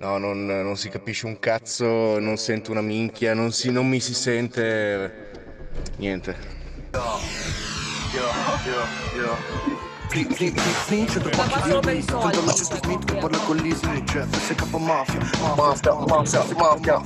[0.00, 4.00] No, non, non si capisce un cazzo, non sento una minchia, non, si, non mi
[4.00, 5.30] si sente
[5.96, 6.34] niente.
[8.14, 8.22] Io,
[8.64, 9.39] io, io.
[10.10, 15.20] Pacchi Tanto la Cesar Smith che parla con l'Ismi Jeff se capo mafia
[15.54, 17.02] Mafia, mafia, mafia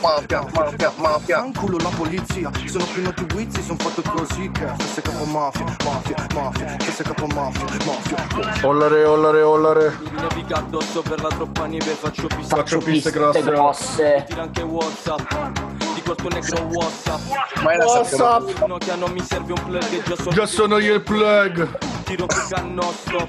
[0.00, 5.02] Mafia, mafia, mafia Fanculo la polizia Sono pieno di wizzi Sono fatto così che se
[5.02, 9.98] capo mafia Mafia, mafia Se capo mafia Mafia Ollare, ollare, ollare.
[10.00, 13.42] Mi nevica addosso per la troppa neve Faccio pista Faccio piste grosse.
[13.42, 14.24] grosse.
[14.26, 17.20] Tira anche Whatsapp Di corto negro Whatsapp
[17.64, 18.66] Ma è la sappiamo- WhatsApp.
[18.68, 21.78] No che a non mi serve un plug già sono Già sono io il plug.
[22.04, 23.28] Tiro più cannosso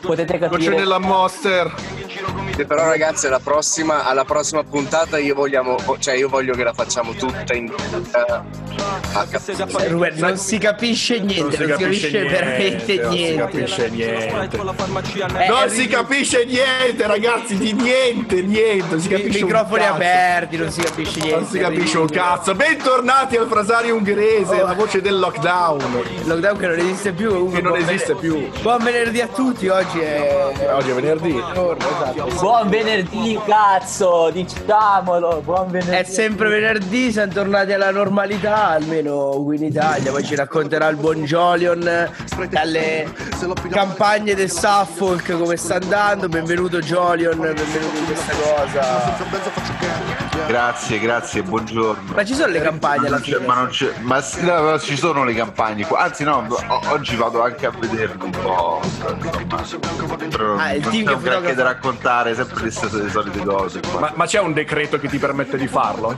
[0.00, 0.74] Potete capire.
[0.74, 1.72] nella monster.
[2.54, 7.12] Però ragazzi alla prossima, alla prossima puntata io vogliamo, cioè io voglio che la facciamo
[7.14, 7.70] tutta in
[9.68, 13.42] fare Ruben, non si capisce niente, non si capisce, veramente non si niente.
[13.42, 14.56] capisce niente.
[14.56, 18.86] con la farmacia Eh, Non si capisce niente, ragazzi, di niente, niente.
[18.90, 21.38] Non si I capisce microfoni aperti, non si capisce niente.
[21.40, 22.54] Non si capisce un cazzo.
[22.54, 24.66] Bentornati al frasario ungherese, Oh.
[24.66, 25.80] la voce del lockdown.
[26.20, 27.30] Il lockdown che non esiste più.
[27.30, 28.48] comunque Che non buon esiste venerdì.
[28.50, 28.60] più.
[28.62, 30.52] Buon venerdì a tutti, oggi è...
[30.72, 31.32] Oggi è venerdì.
[31.54, 32.28] giorno, esatto.
[32.52, 35.40] Buon venerdì, cazzo, diciamolo.
[35.42, 35.96] Buon venerdì.
[35.96, 40.10] È sempre venerdì, siamo tornati alla normalità, almeno qui in Italia.
[40.10, 41.80] Poi ci racconterà il buon Jolion
[42.50, 43.10] dalle
[43.70, 46.28] campagne del Suffolk come sta andando.
[46.28, 49.60] Benvenuto Jolion, benvenuto in questa cosa.
[50.46, 52.12] Grazie, grazie, buongiorno.
[52.14, 53.38] Ma ci sono le campagne alla fine?
[53.38, 56.00] ma non c'è, ma no, ci sono le campagne qua.
[56.00, 56.46] Anzi, no,
[56.90, 58.80] oggi vado anche a vederle un po'.
[58.82, 63.38] Insomma, però Ah, il non team c'è che da raccontare, sempre le stesse le solite
[63.44, 63.80] cose.
[63.80, 64.00] Qua.
[64.00, 66.16] Ma, ma c'è un decreto che ti permette di farlo?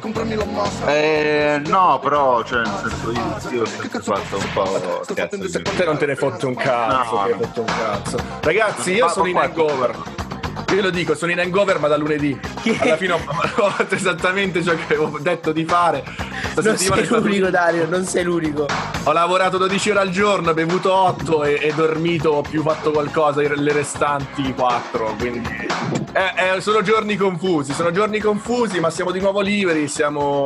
[0.87, 5.39] Eh, no, però, cioè, nel senso, io, io ho sempre fatto un po' cazzo
[5.77, 7.45] Te non te ne fotte un cazzo, No, te ne no.
[7.47, 8.17] fotte un cazzo.
[8.41, 9.97] Ragazzi, io Ma- sono in hangover.
[10.75, 12.39] Io lo dico, sono in hangover ma da lunedì.
[12.81, 16.05] Alla fine ho fatto esattamente ciò che avevo detto di fare.
[16.61, 18.67] Non sei l'unico Dario, non sei l'unico.
[19.05, 23.41] Ho lavorato 12 ore al giorno, bevuto 8 e, e dormito, ho più fatto qualcosa
[23.41, 25.15] le restanti 4.
[25.19, 25.69] Quindi
[26.13, 30.45] eh, eh, sono giorni confusi, sono giorni confusi, ma siamo di nuovo liberi, siamo...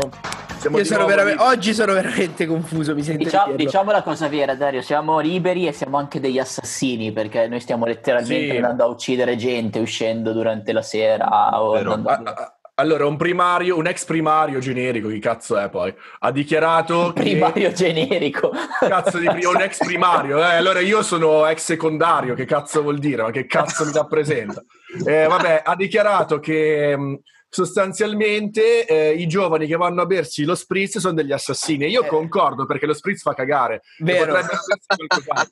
[0.59, 4.29] siamo Io di sono veramente, oggi sono veramente confuso, mi sento Diciamo, diciamo la cosa
[4.29, 8.57] vera, Dario, siamo liberi e siamo anche degli assassini perché noi stiamo letteralmente Sì.
[8.57, 11.93] andando a uccidere gente uscendo durante la sera o Vero.
[11.93, 15.93] andando ah, Allora, un primario, un ex primario generico, chi cazzo è poi?
[16.21, 17.23] Ha dichiarato che...
[17.23, 18.53] primario generico.
[18.81, 22.99] Cazzo di pri- un ex primario, eh, allora io sono ex secondario, che cazzo vuol
[22.99, 23.23] dire?
[23.23, 24.63] Ma che cazzo mi rappresenta?
[25.05, 27.19] Eh, vabbè, ha dichiarato che mh,
[27.49, 31.85] sostanzialmente eh, i giovani che vanno a bersi lo spritz sono degli assassini.
[31.85, 32.07] E io Eh.
[32.09, 33.83] concordo perché lo spritz fa cagare.
[33.99, 34.37] Vero.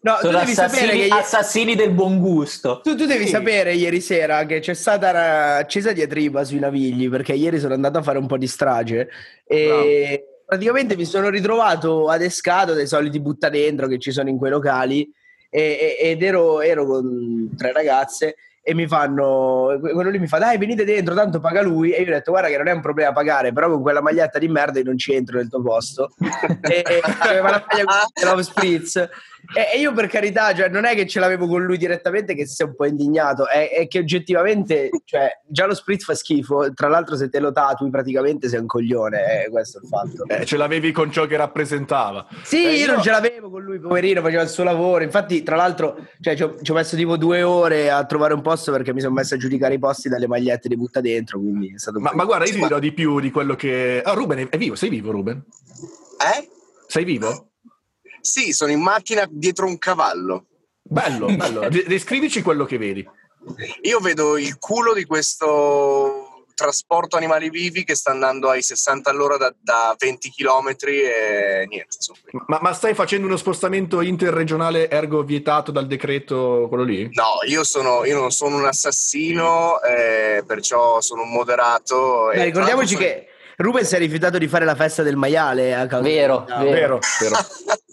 [0.03, 1.15] No, tu Sono devi sapere assassini, che...
[1.15, 2.81] assassini del buon gusto.
[2.83, 3.31] Tu, tu devi Sì.
[3.31, 7.99] sapere ieri sera che c'è stata una accesa diatriba sui Navigli perché ieri sono andato
[7.99, 9.09] a fare un po' di strage
[9.47, 14.51] e praticamente mi sono ritrovato adescato dai soliti butta dentro che ci sono in quei
[14.51, 15.09] locali
[15.51, 18.37] e- e- ed ero, ero con tre ragazze
[18.69, 22.09] e mi fanno quello lì mi fa dai venite dentro tanto paga lui e io
[22.09, 24.81] ho detto guarda che non è un problema pagare però con quella maglietta di merda
[24.81, 26.11] io non ci entro nel tuo posto
[26.63, 29.09] e, e aveva la maglia con Love Spritz
[29.55, 32.47] e, e io per carità cioè, non è che ce l'avevo con lui direttamente che
[32.47, 36.73] si è un po' indignato è, è che oggettivamente cioè, già lo Spritz fa schifo
[36.75, 40.25] tra l'altro se te lo tatui praticamente sei un coglione eh, questo è il fatto
[40.29, 42.27] Eh, ce l'avevi con ciò che rappresentava.
[42.43, 45.05] sì, Eh, io non ce l'avevo con lui, poverino, faceva il suo lavoro.
[45.05, 48.43] Infatti, tra l'altro, cioè, ci, ho, ci ho messo tipo due ore a trovare un
[48.43, 51.39] posto perché mi sono messo a giudicare i posti dalle magliette di butta dentro.
[51.39, 54.03] Quindi è stato Ma, ma guarda, io ti dirò di più di quello che...
[54.05, 55.43] Ah, Ruben è, è vivo, sei vivo Ruben?
[56.19, 56.49] Eh?
[56.87, 57.46] Sei vivo?
[58.27, 60.47] Sì, sono in macchina dietro un cavallo.
[60.83, 61.69] Bello, bello.
[61.69, 63.09] De- descrivici quello che vedi.
[63.83, 69.37] Io vedo il culo di questo trasporto animali vivi che sta andando ai 60 all'ora
[69.37, 71.97] da, da 20 km e niente.
[72.47, 77.09] Ma, ma stai facendo uno spostamento interregionale ergo vietato dal decreto quello lì?
[77.13, 82.33] No, io, sono, io non sono un assassino, eh, perciò sono un moderato.
[82.33, 83.29] e Beh, ricordiamoci l'altro che
[83.59, 86.71] Ruben si è rifiutato di fare la festa del maiale a causa Vero, Ah, vero.
[86.73, 87.37] Vero, vero.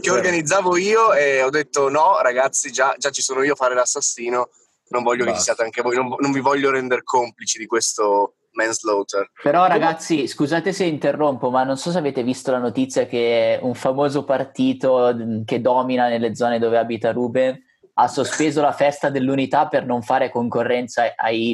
[0.00, 3.74] che organizzavo io e ho detto no, ragazzi, già, già ci sono io a fare
[3.74, 4.50] l'assassino,
[4.88, 5.54] non voglio che ci Basta.
[5.54, 9.30] siate anche voi, non, non vi voglio rendere complici di questo manslaughter.
[9.42, 13.74] Però ragazzi, scusate se interrompo, ma non so se avete visto la notizia che un
[13.74, 15.14] famoso partito
[15.44, 17.56] che domina nelle zone dove abita Ruben
[17.94, 21.52] ha sospeso la festa dell'unità per non fare concorrenza ai- ai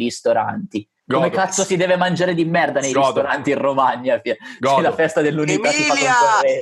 [1.06, 1.12] ristoranti.
[1.14, 1.36] Come Godo.
[1.36, 3.06] cazzo si deve mangiare di merda nei Godo.
[3.06, 4.20] ristoranti in Romagna?
[4.20, 4.80] C'è Godo.
[4.80, 5.68] la festa dell'unità.
[5.70, 6.14] Emilia!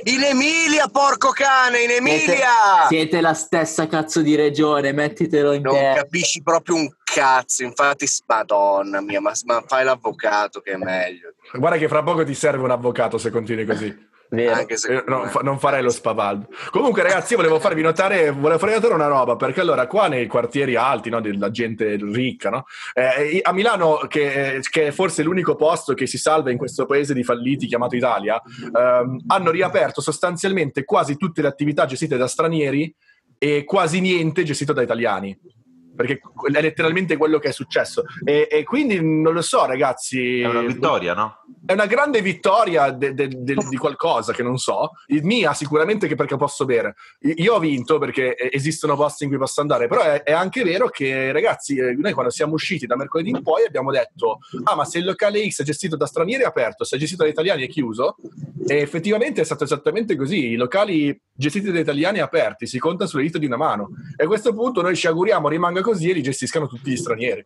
[0.03, 2.47] In Emilia, porco cane, in Siete, Emilia!
[2.87, 6.01] siete la stessa cazzo di regione, mettitelo in Non testa.
[6.01, 11.33] capisci proprio un cazzo, infatti, madonna mia, ma, ma fai l'avvocato che è meglio.
[11.53, 14.11] Guarda che fra poco ti serve un avvocato se continui così.
[14.33, 14.53] Vero.
[14.53, 16.47] Anche se Eh, no, fa- non farei lo spavaldo.
[16.71, 20.25] Comunque, ragazzi, io volevo farvi notare, volevo farvi notare una roba, perché allora qua nei
[20.25, 22.65] quartieri alti, no, della gente ricca, no?
[22.93, 27.13] Eh, a Milano, che, che è forse l'unico posto che si salva in questo paese
[27.13, 28.41] di falliti chiamato Italia,
[28.75, 32.91] ehm, hanno riaperto sostanzialmente quasi tutte le attività gestite da stranieri
[33.37, 35.37] e quasi niente gestito da italiani.
[35.95, 36.19] Perché
[36.51, 38.03] è letteralmente quello che è successo.
[38.23, 40.41] E, e quindi non lo so, ragazzi.
[40.41, 41.37] È una vittoria, no?
[41.65, 44.91] È una grande vittoria de- de- de- di qualcosa che non so.
[45.07, 46.95] Il mia sicuramente che perché posso bere.
[47.19, 50.89] Io ho vinto perché esistono posti in cui posso andare, però è, è anche vero
[50.89, 54.85] che ragazzi, eh, noi quando siamo usciti da mercoledì in poi abbiamo detto ah ma
[54.85, 57.63] se il locale X è gestito da stranieri è aperto, se è gestito da italiani
[57.63, 58.15] è chiuso
[58.65, 60.51] e effettivamente è stato esattamente così.
[60.51, 64.27] I locali gestiti da italiani aperti si conta sulle dita di una mano e a
[64.27, 67.45] questo punto noi ci auguriamo rimanga così e li gestiscano tutti gli stranieri.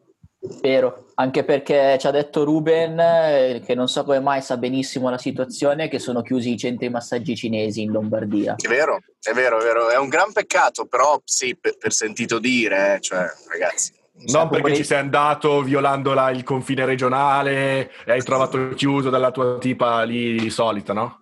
[0.62, 5.10] Vero, anche perché ci ha detto Ruben, eh, che non so come mai sa benissimo
[5.10, 8.56] la situazione, che sono chiusi i centri massaggi cinesi in Lombardia.
[8.56, 12.40] È vero, è vero, è vero, è un gran peccato, però sì, per, per sentito
[12.40, 13.94] dire, eh, cioè, ragazzi.
[14.28, 19.32] Non perché ci sei andato violando la- il confine regionale e hai trovato chiuso dalla
[19.32, 21.20] tua tipa lì solita, no?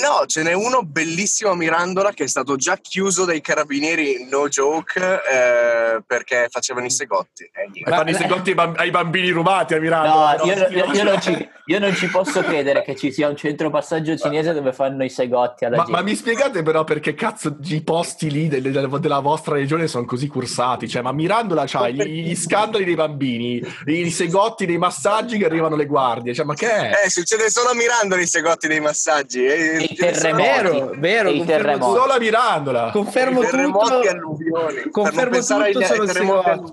[0.00, 4.48] No, ce n'è uno bellissimo a Mirandola che è stato già chiuso dai carabinieri, no
[4.48, 7.42] joke, eh, perché facevano i segotti.
[7.44, 7.80] Eh.
[7.84, 10.36] E fanno i secondi ai bamb- ai bambini rubati a Milano.
[10.36, 13.36] No, io, io- io non ci, io non ci posso credere che ci sia un
[13.36, 15.98] centro passaggio cinese dove fanno i segotti alla Ma, gente.
[15.98, 20.28] ma mi spiegate però perché cazzo i posti lì delle- della vostra regione sono così
[20.28, 20.88] cursati?
[20.88, 25.74] Cioè, ma Mirandola c'ha gli, gli scandali dei bambini, i segotti dei massaggi che arrivano
[25.76, 26.34] le guardie.
[26.34, 26.90] Cioè, ma che è?
[27.06, 29.44] Eh, succede solo a Mirandola i segotti dei massaggi.
[29.44, 30.42] E, E i sono terremoti.
[30.44, 31.94] Vero, vero, E i confermo.
[31.94, 32.90] Solo a Mirandola.
[32.92, 34.90] Confermo i terremoti tutto.
[34.90, 36.72] Confermo tutto ai solo il terremoti.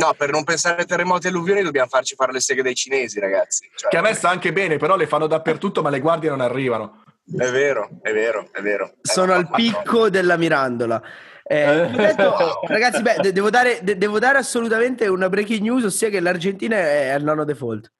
[0.00, 3.20] No, per non pensare ai terremoti e alluvioni dobbiamo farci fare le seghe dai cinesi,
[3.20, 3.68] ragazzi.
[3.74, 6.40] Cioè, Che a me sta anche bene, però le fanno dappertutto, ma le guardie non
[6.40, 7.02] arrivano.
[7.26, 8.86] È vero, è vero, è vero.
[8.86, 11.02] Eh, Sono al picco della Mirandola.
[11.42, 15.84] Eh, ho detto, ragazzi, beh, de- devo, dare, de- devo dare assolutamente una breaking news,
[15.84, 17.92] ossia che l'Argentina è al nono default.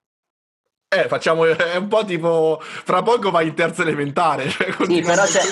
[0.92, 4.48] Eh, facciamo è un po' tipo fra poco vai in terza elementare.
[4.50, 5.38] Cioè, Sì, però c'è,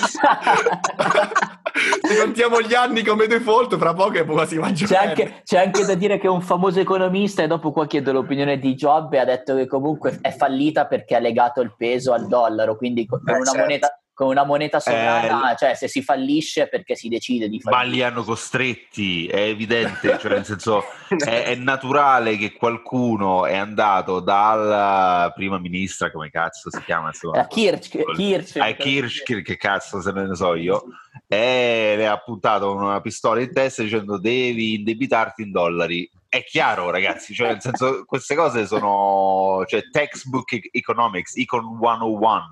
[2.01, 4.93] Se contiamo gli anni come default, fra poco è quasi maggiore.
[4.93, 8.59] c'è anche, c'è anche da dire che un famoso economista, e dopo qua chiedo l'opinione
[8.59, 12.75] di Giobbe, ha detto che comunque è fallita perché ha legato il peso al dollaro,
[12.75, 13.59] quindi con Eh, una, certo.
[13.61, 17.71] moneta, con una moneta sovrana, Eh, cioè se si fallisce perché si decide di Ma
[17.71, 17.95] fallire.
[17.95, 24.19] li hanno costretti, è evidente, cioè nel senso è, è naturale che qualcuno è andato
[24.19, 27.07] dalla prima ministra, come cazzo si chiama?
[27.07, 30.83] Insomma, A Kirch, Kirch, a Kirsch, che, che cazzo se ne so io,
[31.25, 36.11] e le ha puntato una pistola in testa dicendo devi indebitarti in dollari.
[36.29, 42.49] È chiaro, ragazzi, cioè nel senso queste cose sono cioè, textbook economics, Econ 101,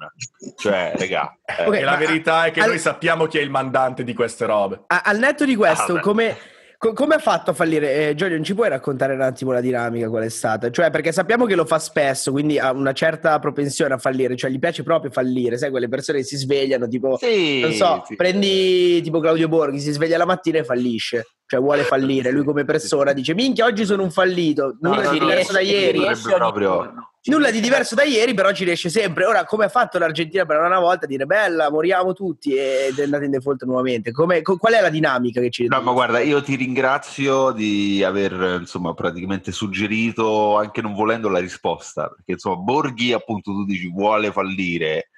[0.58, 1.38] cioè, regà.
[1.46, 4.48] eh, e la verità è che al- noi sappiamo chi è il mandante di queste
[4.48, 4.82] robe.
[4.88, 6.36] A- al netto di questo, Ah, come,
[6.80, 8.10] co- come ha fatto a fallire?
[8.10, 10.72] Eh, Giorgio, non ci puoi raccontare un attimo la dinamica qual è stata?
[10.72, 14.50] Cioè, perché sappiamo che lo fa spesso, quindi ha una certa propensione a fallire, cioè
[14.50, 18.16] gli piace proprio fallire, sai, quelle persone che si svegliano, tipo, sì, non so, sì.
[18.16, 22.66] prendi tipo Claudio Borghi, si sveglia la mattina e fallisce, cioè vuole fallire, lui come
[22.66, 26.02] persona dice, minchia, oggi sono un fallito, nulla no, di no, diverso da ieri.
[26.38, 26.94] proprio-
[27.28, 29.26] Nulla di diverso da ieri, però ci riesce sempre.
[29.26, 33.04] Ora, come ha fatto l'Argentina per una volta a dire bella, moriamo tutti ed è
[33.04, 34.12] andata in default nuovamente?
[34.12, 38.02] Come- co- qual è la dinamica che ci No, ma guarda, io ti ringrazio di
[38.02, 42.08] aver insomma praticamente suggerito, anche non volendo, la risposta.
[42.08, 45.10] Perché insomma, Borghi, appunto, tu dici vuole fallire.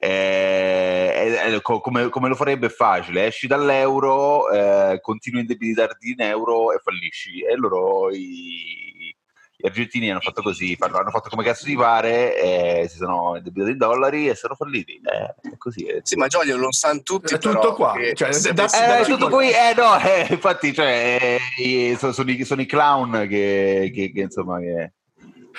[0.00, 6.10] Eh, eh, co- come, come lo farebbe è facile, esci dall'euro, eh, continui a indebitarti
[6.10, 7.40] in euro e fallisci.
[7.42, 9.14] E loro i,
[9.56, 12.40] gli argentini hanno fatto così, hanno fatto come cazzo di pare,
[12.82, 15.00] eh, si sono indebitati in dollari e sono falliti.
[15.02, 15.84] Eh, è così.
[15.84, 17.34] è- Sì, ma Giorgio lo sanno tutti.
[17.34, 20.26] È tutto però, qua, che cioè, se da- Eh, da- tutto qui, eh no, eh,
[20.30, 24.92] infatti, cioè, eh, sono, sono i, sono i clown che, che- che, insomma che,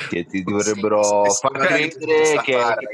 [0.07, 2.87] che ti dovrebbero Sì, far credere che, fare,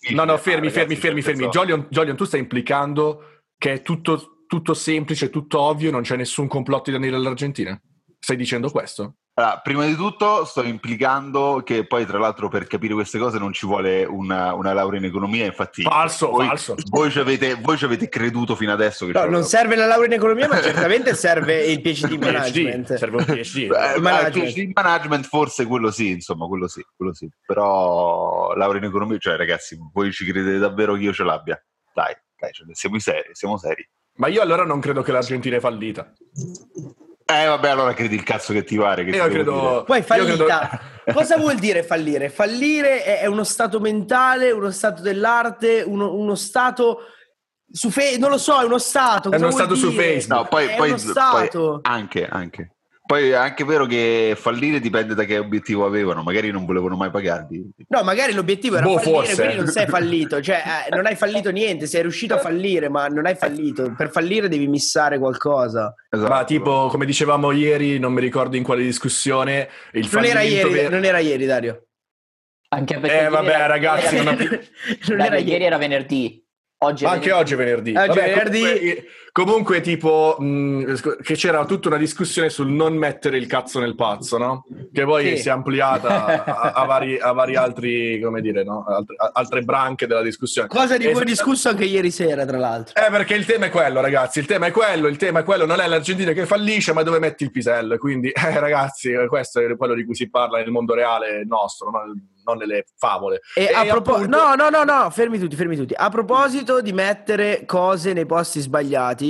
[0.00, 0.14] che-.
[0.14, 1.44] No, no, fermi, fermi, ragazzi, fermi, fermi.
[1.44, 6.16] insomma, Jolion, Jolion, tu stai implicando che è tutto, tutto semplice, tutto ovvio, non c'è
[6.16, 7.80] nessun complotto da dire all'Argentina?
[8.18, 9.16] Stai dicendo questo?
[9.42, 13.52] Allora, prima di tutto sto implicando che poi tra l'altro per capire queste cose non
[13.52, 16.76] ci vuole una, una laurea in economia, infatti Falso, voi, falso.
[16.88, 20.06] Voi ci, avete, voi ci avete creduto fino adesso che No, non serve la laurea
[20.06, 22.94] in economia, ma certamente serve il PhD in PhD, management.
[22.94, 23.56] serve un PhD.
[23.62, 24.52] Eh, management.
[24.52, 27.28] PhD in management forse quello sì, insomma, quello sì, quello sì.
[27.44, 31.60] Però laurea in economia, cioè ragazzi, voi ci credete davvero che io ce l'abbia?
[31.92, 33.84] Dai, dai, cioè, siamo seri, siamo seri.
[34.18, 36.12] Ma io allora non credo che l'Argentina è fallita.
[37.40, 39.04] Eh vabbè, allora credi il cazzo che ti pare.
[39.04, 39.84] Che Io credo...
[39.86, 40.68] Poi io fallita.
[40.68, 42.28] credo- Cosa vuol dire fallire?
[42.28, 47.06] Fallire è, uno stato mentale, uno stato dell'arte, uno, uno stato
[47.70, 49.30] su Fe- non lo so, è uno stato.
[49.30, 49.90] È uno stato su?
[49.90, 50.40] Facebook.
[50.42, 51.78] No, poi, È poi- uno poi- stato.
[51.82, 52.72] anche, anche.
[53.12, 57.10] Poi è anche vero che fallire dipende da che obiettivo avevano, magari non volevano mai
[57.10, 57.62] pagarli.
[57.88, 59.34] No, magari l'obiettivo era Boh, fallire, forse.
[59.34, 60.40] quindi non sei fallito.
[60.40, 63.92] Cioè, eh, non hai fallito niente, sei riuscito a fallire, ma non hai fallito.
[63.94, 65.94] Per fallire devi missare qualcosa.
[66.08, 66.30] Esatto.
[66.32, 70.72] Ma tipo, come dicevamo ieri, non mi ricordo in quale discussione, il Non era, ieri,
[70.72, 71.88] vero- non era ieri, Dario.
[72.70, 74.58] Anche perché Eh, vabbè, era- ragazzi, ieri non era,
[75.08, 76.42] non era ieri era venerdì.
[76.78, 77.42] Oggi è Anche venerdì.
[77.42, 77.90] oggi è venerdì.
[77.90, 78.60] Oggi è Vabbè, venerdì.
[78.60, 83.80] Comunque, comunque, tipo, mh, sc- che c'era tutta una discussione sul non mettere il cazzo
[83.80, 84.66] nel pazzo, no?
[84.92, 85.42] Che poi Sì.
[85.42, 88.84] si è ampliata a, a vari, a vari altri, come dire, no?
[88.86, 90.68] Altre, altre branche della discussione.
[90.68, 92.94] Cosa di cui ho discusso anche ieri sera, tra l'altro.
[92.94, 94.38] Eh, perché il tema è quello, ragazzi.
[94.38, 95.08] Il tema è quello.
[95.08, 95.64] Il tema è quello.
[95.66, 97.96] Non è l'Argentina che fallisce, ma dove metti il pisello.
[97.96, 102.00] Quindi, eh, ragazzi, questo è quello di cui si parla nel mondo reale nostro, no?
[102.44, 103.40] non nelle favole.
[103.54, 105.94] E E a proposito, appunto- no, no, no, no, fermi tutti, fermi tutti.
[105.96, 109.21] A proposito di mettere cose nei posti sbagliati,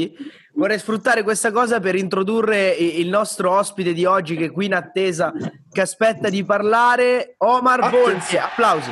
[0.54, 4.74] vorrei sfruttare questa cosa per introdurre il nostro ospite di oggi che è qui in
[4.74, 5.32] attesa,
[5.70, 8.12] che aspetta di parlare, Omar Attenzione.
[8.12, 8.36] Volpi.
[8.36, 8.90] Applausi.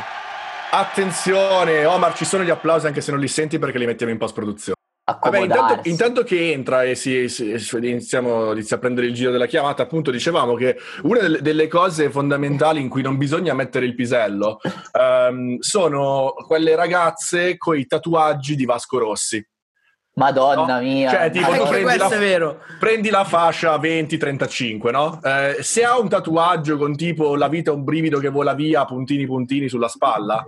[0.72, 4.18] Attenzione, Omar, ci sono gli applausi anche se non li senti perché li mettiamo in
[4.18, 4.78] post-produzione.
[5.18, 9.32] Vabbè, intanto, intanto che entra e si, si- si- iniziamo, inizia a prendere il giro
[9.32, 13.86] della chiamata, appunto dicevamo che una delle, delle cose fondamentali in cui non bisogna mettere
[13.86, 14.60] il pisello
[14.92, 19.44] ehm, sono quelle ragazze con i tatuaggi di Vasco Rossi.
[20.14, 20.82] Madonna No?
[20.82, 21.10] mia.
[21.10, 22.60] Cioè, tipo, Anche prendi questo la- è vero.
[22.78, 25.20] Prendi la fascia 20-35, no?
[25.22, 28.84] Eh, se ha un tatuaggio con tipo la vita è un brivido che vola via,
[28.84, 30.46] puntini puntini sulla spalla,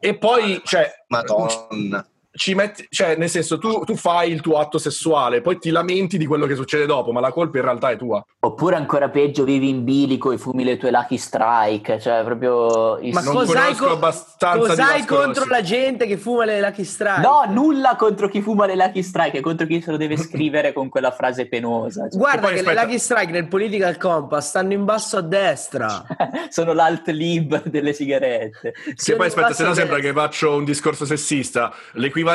[0.00, 2.06] e poi, cioè, Madonna.
[2.38, 6.16] Ci metti, cioè, nel senso, tu, tu fai il tuo atto sessuale, poi ti lamenti
[6.16, 8.24] di quello che succede dopo, ma la colpa in realtà è tua.
[8.40, 11.98] Oppure ancora peggio, vivi in bilico e fumi le tue Lucky Strike.
[12.00, 12.98] Cioè, proprio.
[13.00, 16.84] il- Ma Non cos'hai, conosco abbastanza di cos'hai contro la gente che fuma le Lucky
[16.84, 17.20] Strike?
[17.20, 20.72] No, nulla contro chi fuma le Lucky Strike, è contro chi se lo deve scrivere
[20.72, 22.08] con quella frase penosa.
[22.08, 22.72] Cioè, Guarda che aspetta.
[22.72, 26.04] le Lucky Strike nel Political Compass stanno in basso a destra.
[26.48, 28.72] sono l'alt lib delle sigarette.
[28.94, 31.72] Che poi aspetta, se no sembra che faccio un discorso sessista.
[31.94, 32.26] L'equivalente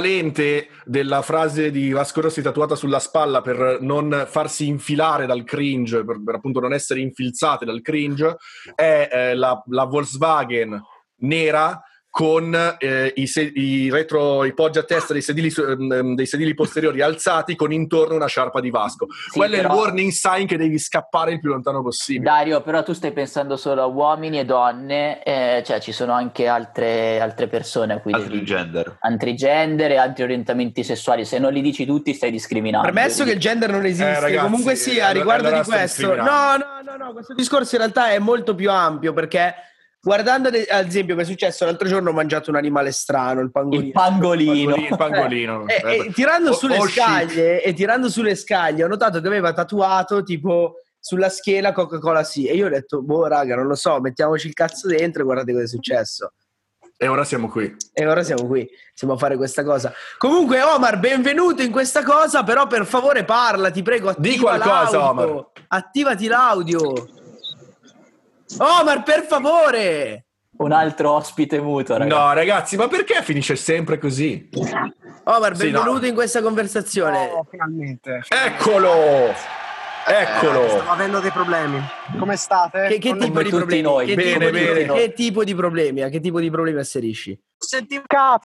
[0.86, 6.22] della frase di Vasco Rossi tatuata sulla spalla per non farsi infilare dal cringe, per,
[6.24, 8.38] per appunto non essere infilzate dal cringe,
[8.76, 10.82] è eh, la, la Volkswagen
[11.18, 11.82] nera
[12.16, 16.28] con eh, i, se- i retro, i poggi a testa dei sedili, su- ehm, dei
[16.28, 19.08] sedili posteriori alzati con intorno una sciarpa di Vasco.
[19.10, 22.24] Sì, Quello è il però- warning sign che devi scappare il più lontano possibile.
[22.30, 26.46] Dario, però tu stai pensando solo a uomini e donne, eh, cioè ci sono anche
[26.46, 28.98] altre, altre persone a cui Altri devi- gender.
[29.00, 31.26] altri gender e altri orientamenti sessuali.
[31.26, 32.92] Se non li dici tutti, stai discriminando.
[32.92, 36.16] Premesso che il gender non esiste, Eh, ragazzi, comunque sia, riguardo allora di sto questo,
[36.16, 39.56] no, no, no, no, questo discorso in realtà è molto più ampio perché
[40.06, 43.86] guardando ad esempio che è successo l'altro giorno ho mangiato un animale strano, il pangolino.
[43.86, 44.76] Il pangolino.
[44.76, 45.66] Il pangolino.
[45.68, 46.92] E, e Eh, tirando o- sulle o chic.
[47.02, 52.46] scaglie e tirando sulle scaglie ho notato che aveva tatuato tipo sulla schiena Coca-Cola sì
[52.48, 55.52] e io ho detto boh raga non lo so mettiamoci il cazzo dentro e guardate
[55.54, 56.34] cosa è successo
[56.98, 57.74] E ora siamo qui.
[57.94, 59.92] e ora siamo qui, siamo a fare questa cosa.
[60.18, 64.98] Comunque, Omar, benvenuto in questa cosa, però per favore parla, ti prego, attiva Di qualcosa,
[65.00, 65.10] l'audio.
[65.32, 65.48] Omar.
[65.70, 66.94] Attivati l'audio.
[68.60, 70.26] Omar, per favore.
[70.56, 72.20] Un altro ospite muto, ragazzi.
[72.22, 74.50] No, ragazzi, ma perché finisce sempre così?
[75.26, 76.06] Omar, Sì, benvenuto no.
[76.08, 77.30] in questa conversazione.
[77.32, 78.22] Oh, finalmente.
[78.28, 78.92] Eccolo!
[80.06, 80.68] Eccolo!
[80.68, 81.80] Stavo avendo dei problemi.
[82.20, 82.88] Come state?
[82.88, 83.82] Che, che tipo di problemi?
[83.82, 84.06] noi.
[84.06, 84.94] Che, Bene, tipo di, bene.
[84.94, 86.02] che tipo di problemi?
[86.02, 87.40] A che tipo di problemi asserisci?
[87.58, 88.48] Sentivo cazzo.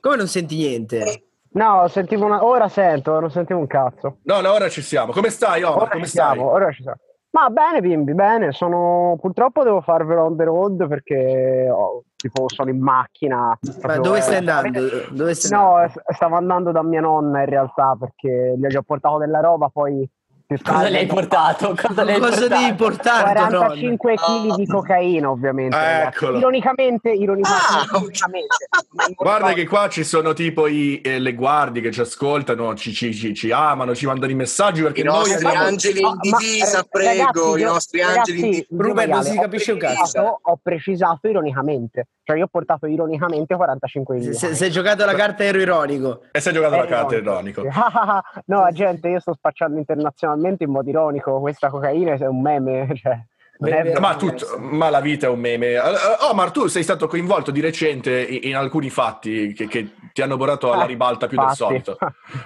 [0.00, 1.24] Come non senti niente?
[1.52, 2.44] No, sentivo una...
[2.44, 4.18] ora sento, non sentivo un cazzo.
[4.22, 5.12] No, no, ora ci siamo.
[5.12, 5.82] Come stai, Omar?
[5.82, 6.32] ora Come ci stai?
[6.36, 6.98] siamo, ora ci siamo.
[7.32, 8.52] Ma bene, bimbi, bene.
[8.52, 9.16] Sono...
[9.20, 13.56] Purtroppo devo farvelo on the road perché oh, tipo sono in macchina.
[13.82, 14.80] Ma dove eh, stai andando?
[15.10, 16.02] Dove stai No, andando?
[16.12, 20.08] stavo andando da mia nonna in realtà perché gli ho già portato della roba, poi
[20.50, 21.76] Cosa tardi le hai hanno portato?
[21.80, 22.60] Cosa le hai Cosa portato?
[22.60, 23.32] devi portare?
[23.34, 25.76] 45 kg di cocaina, ovviamente.
[25.76, 26.16] ragazzi.
[26.24, 26.38] Eccolo.
[26.38, 28.56] Ironicamente, ironicamente, Ah, ironicamente.
[28.90, 32.92] Ma Guarda che qua ci sono tipo i- eh, le guardie che ci ascoltano, ci,
[32.92, 36.06] ci- ci- ci amano, ci mandano i messaggi perché I noi nostri abbiamo- angeli in
[36.06, 38.66] ma, divisa, eh, prego, ragazzi, i io- nostri ragazzi, angeli in divisa.
[38.88, 39.94] Ruben, non si ho capisce un cazzo.
[40.00, 44.22] precisato- Ho precisato ironicamente, cioè io ho portato ironicamente 45 kg.
[44.30, 46.22] Se, se, se hai giocato la carta ero ironico.
[46.32, 47.18] E sei giocato la Eh, carta no.
[47.20, 47.62] ironico.
[48.46, 52.88] no, gente, io sto spacciando internazionalmente totalmente in modo ironico, questa cocaina è un meme.
[53.60, 55.78] Cioè, Beh, ma, tutto, ma, la vita è un meme.
[55.78, 60.22] Oh, eh, ma tu sei stato coinvolto di recente in alcuni fatti che, che ti
[60.22, 61.48] hanno portato alla ribalta più Fatti.
[61.48, 61.98] del solito.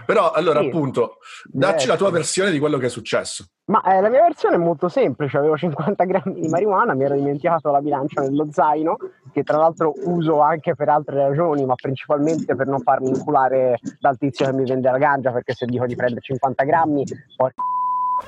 [0.07, 0.67] Però, allora, sì.
[0.67, 3.47] appunto, dacci la tua versione di quello che è successo.
[3.67, 7.15] Ma eh, la mia versione è molto semplice, avevo 50 grammi di marijuana, mi ero
[7.15, 8.97] dimenticato la bilancia nello zaino,
[9.33, 14.19] che tra l'altro uso anche per altre ragioni, ma principalmente per non farmi inculare dal
[14.19, 17.05] tizio che mi vende la ganja, perché se dico di prendere 50 grammi,
[17.37, 17.63] porca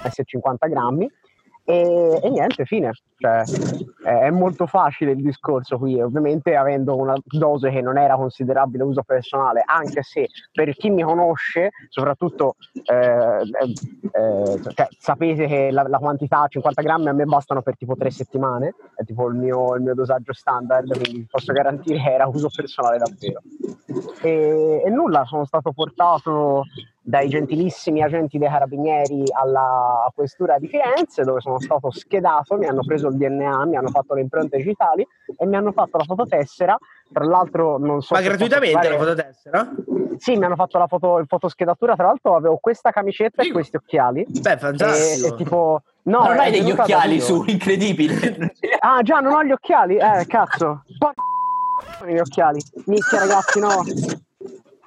[0.05, 1.11] S50 grammi
[1.65, 2.91] e, e niente, fine.
[3.19, 3.45] Cioè,
[4.03, 9.03] è molto facile il discorso qui, ovviamente avendo una dose che non era considerabile uso
[9.03, 15.99] personale, anche se per chi mi conosce, soprattutto eh, eh, cioè, sapete che la, la
[15.99, 19.83] quantità 50 grammi a me bastano per tipo tre settimane, è tipo il mio, il
[19.83, 23.41] mio dosaggio standard, quindi posso garantire che era uso personale davvero.
[24.21, 26.65] E, e nulla, sono stato portato
[27.09, 32.83] dai gentilissimi agenti dei carabinieri alla questura di Firenze dove sono stato schedato, mi hanno
[32.85, 36.77] preso il DNA, mi hanno fatto le impronte digitali e mi hanno fatto la fototessera.
[37.13, 39.71] Tra l'altro non so Ma gratuitamente la fare- fototessera?
[40.19, 43.55] Sì, mi hanno fatto la foto, il fotoschedatura, tra l'altro avevo questa camicetta e Figo.
[43.59, 44.25] questi occhiali.
[44.29, 45.27] Beh, E, fantastico.
[45.27, 45.83] e tipo...
[46.05, 48.53] No, non hai degli occhiali su, incredibile.
[48.81, 49.97] Ah, già, non ho gli occhiali?
[49.97, 50.83] Eh, cazzo.
[50.99, 51.23] Porca
[52.11, 52.61] gli occhiali.
[52.87, 53.83] Minchia, ragazzi, no.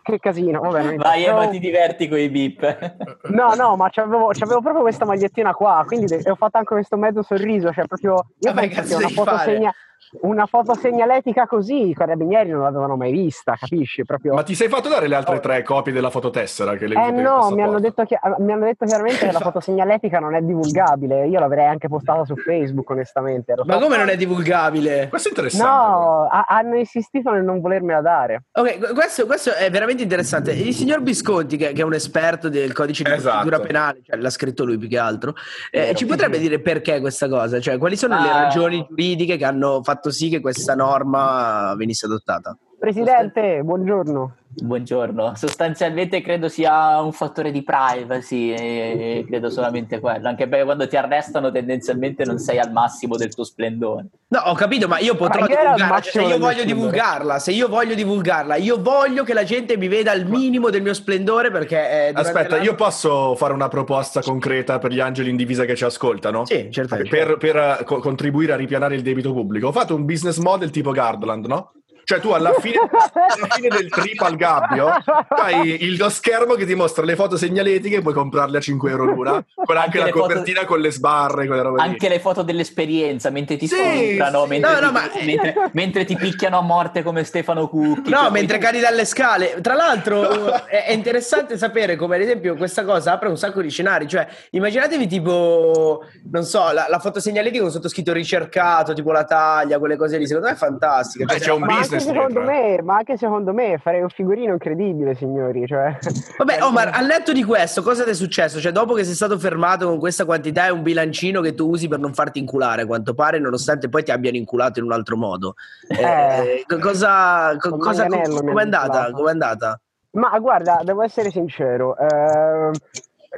[0.02, 0.62] Che casino.
[0.62, 1.44] Vabbè, non Vai, importa.
[1.44, 2.96] Ema, ti diverti con i bip.
[3.30, 6.98] No, no, ma c'avevo, c'avevo proprio questa magliettina qua, quindi e ho fatto anche questo
[6.98, 8.14] mezzo sorriso, cioè proprio...
[8.40, 9.74] Io Vabbè, penso che una devi foto, fare?
[10.22, 14.04] Una foto segnaletica così i carabinieri non l'avevano mai vista, capisci?
[14.06, 14.34] Proprio...
[14.34, 17.50] Ma ti sei fatto dare le altre tre copie della fototessera che le Eh no,
[17.52, 21.28] mi hanno, detto chi- mi hanno detto chiaramente che la fotosegnaletica non è divulgabile.
[21.28, 23.52] Io l'avrei anche postata su Facebook, onestamente.
[23.52, 25.08] ero Ma come non è divulgabile?
[25.10, 25.68] Questo è interessante.
[25.68, 28.44] No, ha- hanno insistito nel non volermela dare.
[28.54, 30.52] Ok, qu- questo, questo è veramente interessante.
[30.54, 33.30] Il signor Visconti, che, che è un esperto del codice di Esatto.
[33.42, 35.34] procedura penale, cioè l'ha scritto lui più che altro,
[35.72, 37.60] eh, ci potrebbe dire perché questa cosa?
[37.60, 38.44] Cioè, quali sono le Ah.
[38.44, 42.58] ragioni giuridiche che hanno fatto sì che questa norma venisse adottata?
[42.80, 44.36] Presidente, buongiorno.
[44.62, 50.88] Buongiorno, sostanzialmente credo sia un fattore di privacy, e credo solamente quello, anche perché quando
[50.88, 54.06] ti arrestano tendenzialmente non sei al massimo del tuo splendore.
[54.28, 56.02] No, ho capito, ma io potrò Ma divulgarla.
[56.02, 59.88] Cioè, se io voglio divulgarla, se io voglio divulgarla, io voglio che la gente mi
[59.88, 62.10] veda al minimo del mio splendore perché...
[62.10, 65.76] eh, Aspetta, l'anno- io posso fare una proposta concreta per gli angeli in divisa che
[65.76, 66.46] ci ascoltano?
[66.46, 67.10] Sì, certamente.
[67.10, 69.72] Per, per, eh, co- contribuire a ripianare il debito pubblico.
[69.72, 71.72] Fate un business model tipo Gardland, no?
[72.10, 74.90] Cioè tu alla fine, alla fine del trip al gabbio
[75.30, 79.06] hai il- lo schermo che ti mostra le foto segnaletiche puoi comprarle a 5 euro
[79.06, 81.88] l'una con anche, Anche la le foto- copertina con le sbarre quelle robe lì.
[81.88, 84.50] Anche le foto dell'esperienza, mentre ti Sì, scontrano, sì.
[84.50, 88.10] mentre, No, ti, no, ma- mentre, mentre ti picchiano a morte come Stefano Cucchi.
[88.10, 89.60] No, mentre poi- cadi dalle scale.
[89.62, 94.08] Tra l'altro, è, interessante sapere come, ad esempio, questa cosa apre un sacco di scenari.
[94.08, 99.96] Cioè, immaginatevi tipo, non so, la, la fotosegnaletica con sottoscritto ricercato, tipo la taglia, quelle
[99.96, 100.26] cose lì.
[100.26, 101.26] Secondo me è fantastica.
[101.28, 101.68] Cioè, c'è un Ma
[102.00, 102.44] anche, secondo eh.
[102.44, 105.66] me, ma anche secondo me farei un figurino incredibile, signori.
[105.68, 105.98] Cioè...
[106.38, 108.60] Vabbè, Omar, al netto di questo, cosa ti è successo?
[108.60, 111.88] Cioè, dopo che sei stato fermato con questa quantità e un bilancino che tu usi
[111.88, 115.18] per non farti inculare, a quanto pare, nonostante poi ti abbiano inculato in un altro
[115.18, 115.56] modo.
[115.88, 116.64] Eh, Eh.
[116.68, 119.12] co- cosa, co- cosa, com'è hanno andata?
[119.12, 119.80] Com'è andata?
[120.12, 121.96] Ma guarda, devo essere sincero.
[121.98, 122.72] ehm,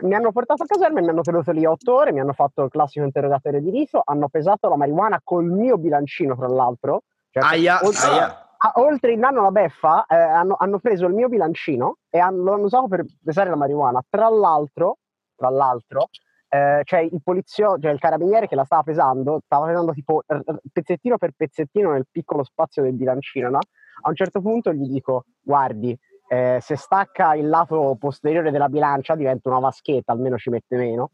[0.03, 2.63] mi hanno portato a caserma e mi hanno tenuto lì otto ore, mi hanno fatto
[2.63, 7.03] il classico interrogatorio di riso, hanno pesato la marijuana col mio bilancino, tra l'altro.
[7.29, 8.49] Cioè, Aia, oltre, aia.
[8.63, 12.43] A- oltre il nanno la beffa, eh, hanno, hanno preso il mio bilancino e hanno,
[12.43, 14.03] lo hanno usato per pesare la marijuana.
[14.07, 14.97] Tra l'altro,
[15.35, 16.09] tra l'altro,
[16.49, 20.21] eh, cioè il poliziotto, cioè il carabiniere che la stava pesando, stava pesando tipo
[20.71, 23.59] pezzettino per pezzettino nel piccolo spazio del bilancino, no?
[24.03, 25.97] A un certo punto gli dico, guardi,
[26.27, 31.11] eh, se stacca il lato posteriore della bilancia diventa una vaschetta, almeno ci mette meno.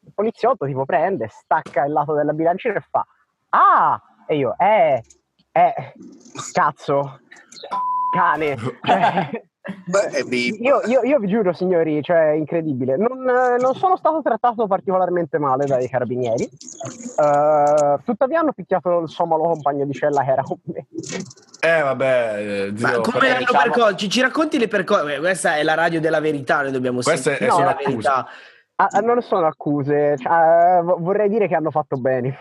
[0.00, 3.04] Il poliziotto tipo prende, stacca il lato della bilancina e fa,
[3.50, 4.00] ah!
[4.26, 5.02] E io, eh,
[5.56, 5.74] eh,
[6.52, 7.20] cazzo,
[8.12, 8.56] cane.
[10.26, 10.60] Bip.
[10.60, 12.96] io, io- io vi giuro, signori, cioè, è incredibile.
[12.98, 16.42] Non, eh, non sono stato trattato particolarmente male dai carabinieri.
[16.44, 20.86] Eh, tuttavia hanno picchiato il somalo compagno di cella che era con me.
[21.60, 22.34] Eh vabbè,
[22.66, 23.94] eh, Ma zio, come l'hanno diciamo- percorso?
[23.94, 25.18] Ci, ci racconti le percosse?
[25.18, 27.88] Questa è la radio della verità, noi dobbiamo Queste sentire sono la accuse.
[27.90, 28.26] verità.
[28.76, 32.36] Ah, ah, non sono accuse, cioè, eh, vo- vorrei dire che hanno fatto bene.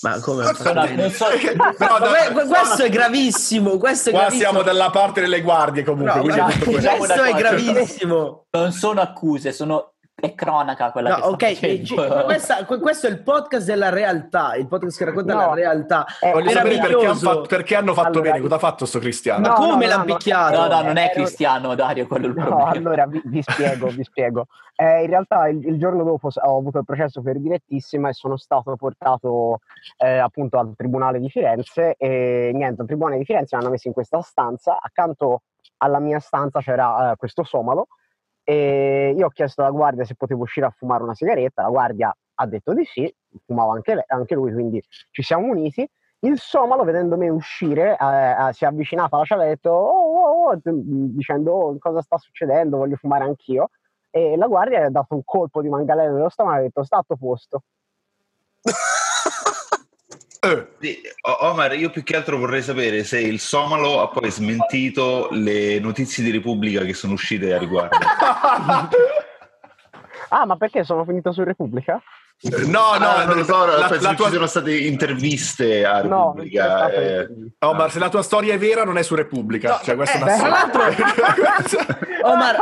[0.00, 0.44] Ma come?
[0.44, 0.62] So-
[1.76, 1.98] Però
[2.46, 4.50] questo è gravissimo, questo è qua gravissimo.
[4.50, 6.34] siamo dalla parte delle guardie comunque.
[6.34, 8.46] No, questo è gravissimo.
[8.50, 12.20] non sono accuse, sono è cronaca quella No, che sto ok, facendo.
[12.20, 15.40] eh, questa- que- questo è il podcast della realtà, il podcast che racconta No.
[15.46, 16.06] la realtà.
[16.20, 17.28] Eh, Voglio sapere perché, han Meraviglioso.
[17.30, 18.40] fatto- perché hanno fatto Allora, bene.
[18.40, 19.40] Cosa ha fatto sto Cristiano?
[19.42, 20.14] Ma No, come no, l'ha no, no.
[20.16, 20.56] picchiato?
[20.60, 22.70] No, no, non è Cristiano, Dario, quello è il No, problema.
[22.70, 24.46] allora vi, vi spiego, vi spiego.
[24.74, 28.36] Eh, in realtà il, il giorno dopo ho avuto il processo per direttissima e sono
[28.36, 29.60] stato portato
[29.98, 33.86] eh, appunto al Tribunale di Firenze e niente, al Tribunale di Firenze mi hanno messo
[33.88, 35.42] in questa stanza, accanto
[35.78, 37.86] alla mia stanza c'era eh, questo somalo
[38.50, 42.16] e io ho chiesto alla guardia se potevo uscire a fumare una sigaretta, la guardia
[42.36, 45.86] ha detto di sì, fumava anche, lei- anche lui, quindi ci siamo uniti.
[46.20, 50.50] Il somalo, vedendo me uscire, eh, eh, si è avvicinato alla ha detto oh, oh,
[50.52, 53.68] oh, dicendo "Oh, cosa sta succedendo, voglio fumare anch'io.
[54.10, 56.84] E la guardia gli ha dato un colpo di manganello nello stomaco e ha detto
[56.84, 57.64] sta posto.
[60.40, 61.00] Eh,
[61.40, 66.22] Omar, io più che altro vorrei sapere se il Somalo ha poi smentito le notizie
[66.22, 67.96] di Repubblica che sono uscite a riguardo.
[70.30, 72.02] Ah, ma perché sono finito su Repubblica?
[72.66, 75.86] No, no, Ah, non lo so, la- penso la che tua- ci sono state interviste
[75.86, 76.64] a No, Repubblica.
[76.76, 77.28] stato eh.
[77.60, 79.70] Omar, se la tua storia è vera, non è su Repubblica.
[79.70, 80.92] No, cioè, questa eh, è una tra l'altro-
[81.66, 81.96] storia.
[82.28, 82.56] Omar,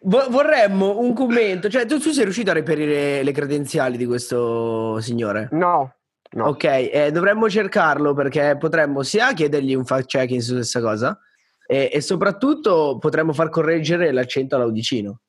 [0.00, 1.68] vo- vorremmo un commento.
[1.68, 5.48] Cioè, tu, tu sei riuscito a reperire le credenziali di questo signore?
[5.52, 5.92] No,
[6.34, 6.46] no.
[6.48, 11.18] Ok, eh, dovremmo cercarlo perché potremmo sia chiedergli un fact checking su questa cosa
[11.66, 15.20] e, e soprattutto potremmo far correggere l'accento all'audicino.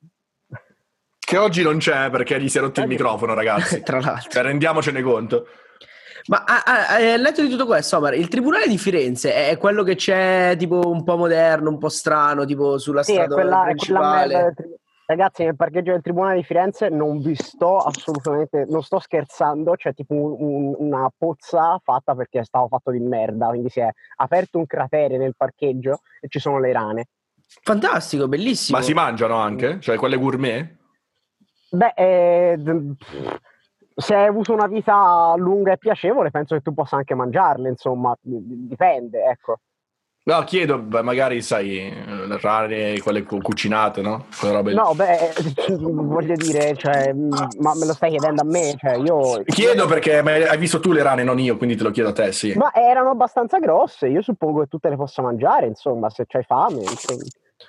[1.18, 3.80] che oggi non c'è perché gli si è rotto il microfono, ragazzi.
[3.84, 4.30] Tra l'altro.
[4.30, 5.46] Cioè, rendiamocene conto.
[6.28, 10.56] Ma al letto di tutto questo, Omar, il tribunale di Firenze è quello che c'è
[10.58, 13.74] tipo un po' moderno, un po' strano, tipo sulla Sì, è strada quella, è quella
[13.74, 14.26] principale.
[14.26, 14.74] merda del tri-
[15.08, 19.94] Ragazzi, nel parcheggio del Tribunale di Firenze non vi sto assolutamente, non sto scherzando, c'è
[19.94, 24.58] tipo un- un- una pozza fatta perché stava fatto di merda, quindi si è aperto
[24.58, 27.06] un cratere nel parcheggio e ci sono le rane.
[27.62, 28.78] Fantastico, bellissimo.
[28.78, 29.78] Ma si mangiano anche?
[29.80, 30.74] Cioè, quelle gourmet?
[31.70, 32.58] Beh, eh,
[33.94, 38.12] se hai avuto una vita lunga e piacevole, penso che tu possa anche mangiarle, insomma,
[38.20, 39.60] dipende, ecco.
[40.28, 41.88] No, chiedo, beh, magari sai,
[42.26, 44.24] le rane, quelle cu- cucinate, no?
[44.40, 44.74] Quelle.
[44.74, 45.32] No, beh,
[45.78, 48.74] voglio dire, cioè, mm, ma me lo stai chiedendo a me?
[48.76, 49.44] Cioè, io...
[49.44, 52.32] Chiedo perché hai visto tu le rane, non io, quindi te lo chiedo a te,
[52.32, 52.52] sì.
[52.56, 56.42] Ma erano abbastanza grosse, io suppongo che tu te le possa mangiare, insomma, se c'hai
[56.42, 56.82] fame.
[56.82, 57.22] insomma.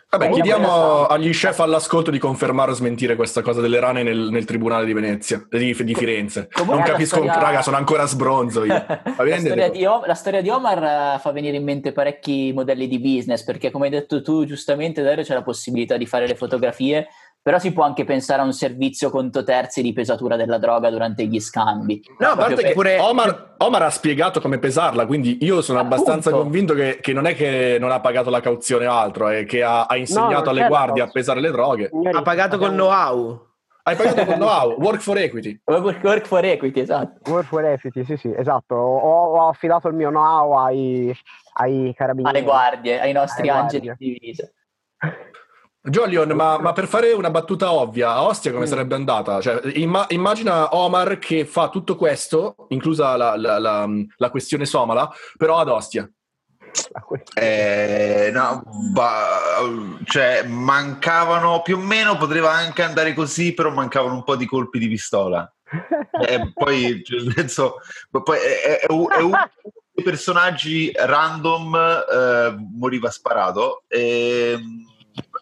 [0.09, 4.45] Vabbè, chiediamo agli chef all'ascolto di confermare o smentire questa cosa delle rane nel, nel
[4.45, 6.47] tribunale di Venezia, di, di Firenze.
[6.49, 8.85] Comunque non capisco, storia- raga, sono ancora sbronzo io.
[9.17, 12.87] La, storia di, O- la storia di Omar eh, fa venire in mente parecchi modelli
[12.87, 16.35] di business perché come hai detto tu giustamente Dario c'è la possibilità di fare le
[16.35, 17.07] fotografie
[17.47, 21.23] però si può anche pensare a un servizio conto terzi di pesatura della droga durante
[21.27, 22.99] gli scambi No, a parte che pure...
[22.99, 25.95] Omar, Omar ha spiegato come pesarla, quindi io sono Appunto.
[25.95, 29.45] abbastanza convinto che, che non è che non ha pagato la cauzione o altro, è
[29.45, 31.88] che ha, ha insegnato non alle la guardie a pesare le droghe.
[31.89, 33.47] Signori, Ha pagato con know-how.
[33.83, 35.57] Hai pagato con know-how, work for equity.
[35.63, 38.75] Work work for equity esatto Work for Equity, sì, sì, esatto.
[38.75, 41.17] Ho, ho affidato il mio know-how ai,
[41.60, 42.39] ai carabinieri.
[42.39, 44.12] alle guardie ai nostri Alle angeli guardie.
[44.12, 44.51] di divisa
[45.89, 48.67] Jolion, ma, ma per fare una battuta ovvia, a Ostia come Mm.
[48.69, 49.39] sarebbe andata?
[49.41, 55.10] Cioè, imma- immagina Omar che fa tutto questo, inclusa la, la- la- la questione somala,
[55.38, 56.10] però ad Ostia.
[57.34, 59.39] Eh, no, ba-
[60.06, 64.80] cioè mancavano più o meno, poteva anche andare così, però mancavano un po' di colpi
[64.80, 65.50] di pistola.
[66.28, 67.76] E poi, cioè, nel senso,
[68.12, 69.50] ma poi è, è- è un- è uno
[69.91, 74.58] dei personaggi random eh, moriva sparato e,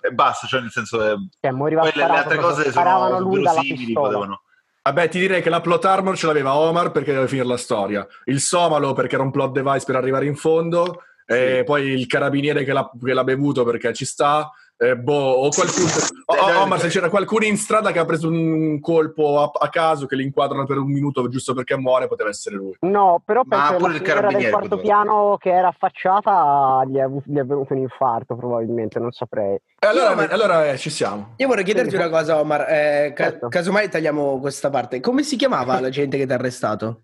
[0.02, 3.18] e basta, cioè nel senso eh, Cioè, moriva poi le, le sparato altre cose sparavano
[3.18, 4.42] sono lui dalla verosimili, potevano.
[4.82, 8.06] Vabbè, ti direi che la plot armor ce l'aveva Omar perché deve finire la storia,
[8.26, 12.64] il somalo perché era un plot device per arrivare in fondo, e poi il carabiniere
[12.64, 15.88] che l'ha, che l'ha bevuto perché ci sta, eh, boh, o qualcuno...
[16.26, 19.70] o- o- Omar, se c'era qualcuno in strada che ha preso un colpo a, a
[19.70, 22.76] caso che li inquadrano per un minuto giusto perché muore, poteva essere lui.
[22.82, 24.82] No, però Ma penso che la del quarto poteva.
[24.82, 29.58] piano che era affacciata gli è, gli è venuto un infarto probabilmente, non saprei.
[29.80, 31.34] Allora, ma- allora, eh, ci siamo.
[31.38, 32.62] Io vorrei chiederti una cosa, Omar.
[32.70, 33.48] eh, ca- Certo.
[33.48, 35.00] casomai tagliamo questa parte.
[35.00, 37.04] Come si chiamava la gente che ti ha arrestato?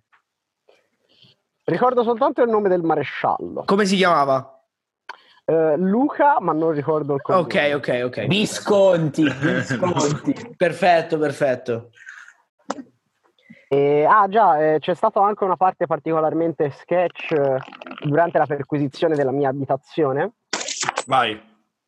[1.64, 3.64] Ricordo soltanto il nome del maresciallo.
[3.66, 4.61] Come si chiamava?
[5.52, 7.44] Eh, Luca, ma non ricordo il cognome.
[7.44, 8.28] Ok, ok, ok.
[8.28, 10.54] Visconti, Visconti.
[10.56, 11.90] Perfetto, perfetto.
[13.68, 17.58] E- ah già, eh, c'è stata anche una parte particolarmente sketch eh,
[18.06, 20.36] durante la perquisizione della mia abitazione.
[21.06, 21.38] Vai.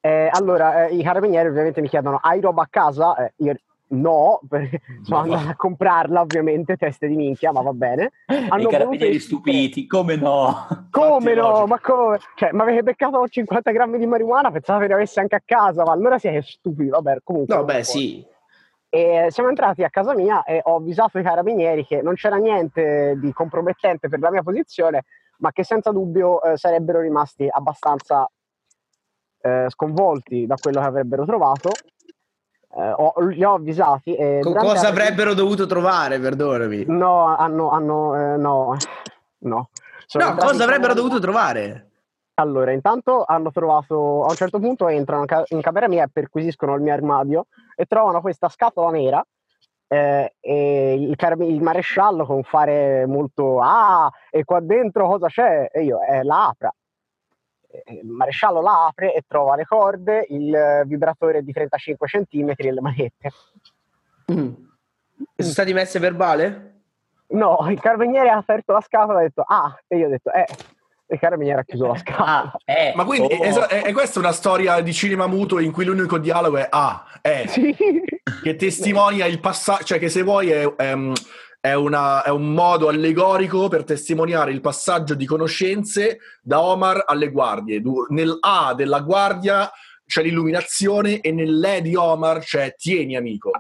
[0.02, 3.15] Eh, allora, eh, i carabinieri ovviamente mi chiedono, hai roba a casa?
[3.15, 3.56] Eh, io
[3.89, 8.12] No, perché sono andato a comprarla ovviamente, teste di minchia, ma va bene.
[8.28, 10.88] I voluto carabinieri stupiti, come no?
[10.89, 11.65] Come no?
[11.67, 12.19] Ma come?
[12.36, 15.84] Cioè, mi avete beccato 50 grammi di marijuana, pensavo che ne avessi anche a casa,
[15.84, 17.56] ma allora siete stupidi, vabbè, comunque.
[17.56, 18.26] No, beh, sì.
[18.89, 23.15] E siamo entrati a casa mia e ho avvisato i carabinieri che non c'era niente
[23.17, 25.06] di compromettente per la mia posizione,
[25.39, 28.30] ma che senza dubbio eh, sarebbero rimasti abbastanza
[29.41, 31.72] eh, sconvolti da quello che avrebbero trovato.
[32.75, 34.15] Eh, ho- li ho avvisati.
[34.15, 36.86] E Co- cosa la- avrebbero dovuto trovare, perdonami?
[36.88, 38.75] No, hanno, hanno eh, no,
[39.39, 39.69] no.
[40.07, 41.88] Sono No, cosa avrebbero dovuto trovare?
[42.36, 46.81] allora, intanto hanno trovato, a un certo punto entrano in camera mia e perquisiscono il
[46.81, 49.23] mio armadio e trovano questa scatola nera
[49.88, 55.69] eh, e il, carabi- il maresciallo con fare molto ah, e qua dentro cosa c'è?
[55.71, 56.73] E io, eh, la apra.
[57.73, 62.53] Eh, Il maresciallo la apre e trova le corde, il eh, vibratore di 35 cm
[62.55, 63.31] e le manette.
[64.31, 64.53] Mm.
[65.36, 66.71] Sono stati messe verbale?
[67.27, 70.31] No, il carabiniere ha aperto la scatola e ha detto ah, e io ho detto
[70.31, 70.45] eh,
[71.05, 72.27] e il carabiniere ha chiuso la scatola.
[72.27, 73.41] Ah, eh, Ma quindi oh.
[73.41, 77.05] è, è- è questa una storia di cinema muto in cui l'unico dialogo è ah,
[77.21, 77.75] è, Sì.
[78.43, 80.93] che testimonia il passaggio, cioè che se vuoi è, è,
[81.65, 87.32] è una- è un modo allegorico per testimoniare il passaggio di conoscenze da Omar alle
[87.32, 87.80] guardie.
[87.80, 89.71] Du- Nel A della guardia
[90.06, 93.52] c'è l'illuminazione e nell'E di Omar c'è tieni amico,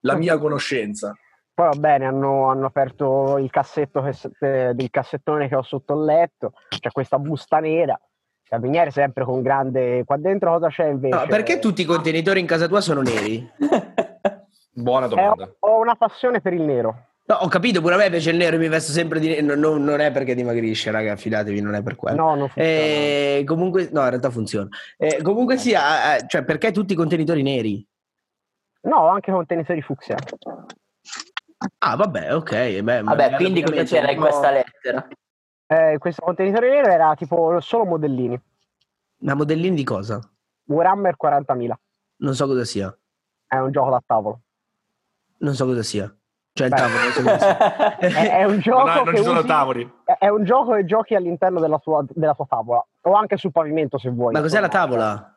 [0.00, 1.14] la mia conoscenza.
[1.52, 5.92] Poi va bene, hanno, hanno aperto il cassetto che eh, del cassettone che ho sotto
[5.98, 8.00] il letto, c'è questa busta nera,
[8.42, 10.02] carabiniere sempre con grande...
[10.06, 11.14] Qua dentro cosa c'è invece?
[11.14, 13.46] No, perché tutti i contenitori in casa tua sono neri?
[14.72, 15.44] Buona Eh, domanda.
[15.58, 17.04] ho, ho una passione per il nero.
[17.30, 19.54] No, ho capito, pure a me piace il nero, mi vesto sempre di nero.
[19.54, 22.16] No, no, non è perché dimagrisce, raga, fidatevi, non è per quello.
[22.16, 22.68] No, non funziona.
[22.68, 24.68] Eh, comunque, no, in realtà funziona.
[24.96, 27.86] Eh, comunque sia, eh, cioè, perché tutti i contenitori neri?
[28.82, 30.16] No, anche contenitori fucsia.
[31.78, 32.80] Ah, vabbè, ok.
[32.80, 35.06] Beh, ma- Vabbè, quindi cosa c'era in questa lettera?
[35.68, 38.42] Eh, questo contenitore nero era tipo solo modellini.
[39.18, 40.18] Ma modellini di cosa?
[40.64, 41.70] Warhammer 40.000.
[42.16, 42.92] Non so cosa sia.
[43.46, 44.40] È un gioco da tavolo.
[45.38, 46.12] Non so cosa sia.
[46.60, 47.96] Cioè, il tavolo.
[47.98, 49.92] È, è un gioco Non, non che ci sono usi- tavoli.
[50.18, 52.86] È, un gioco che giochi all'interno della tua, della tua tavola.
[53.02, 54.32] O anche sul pavimento se vuoi.
[54.32, 55.36] Ma cos'è la tavola?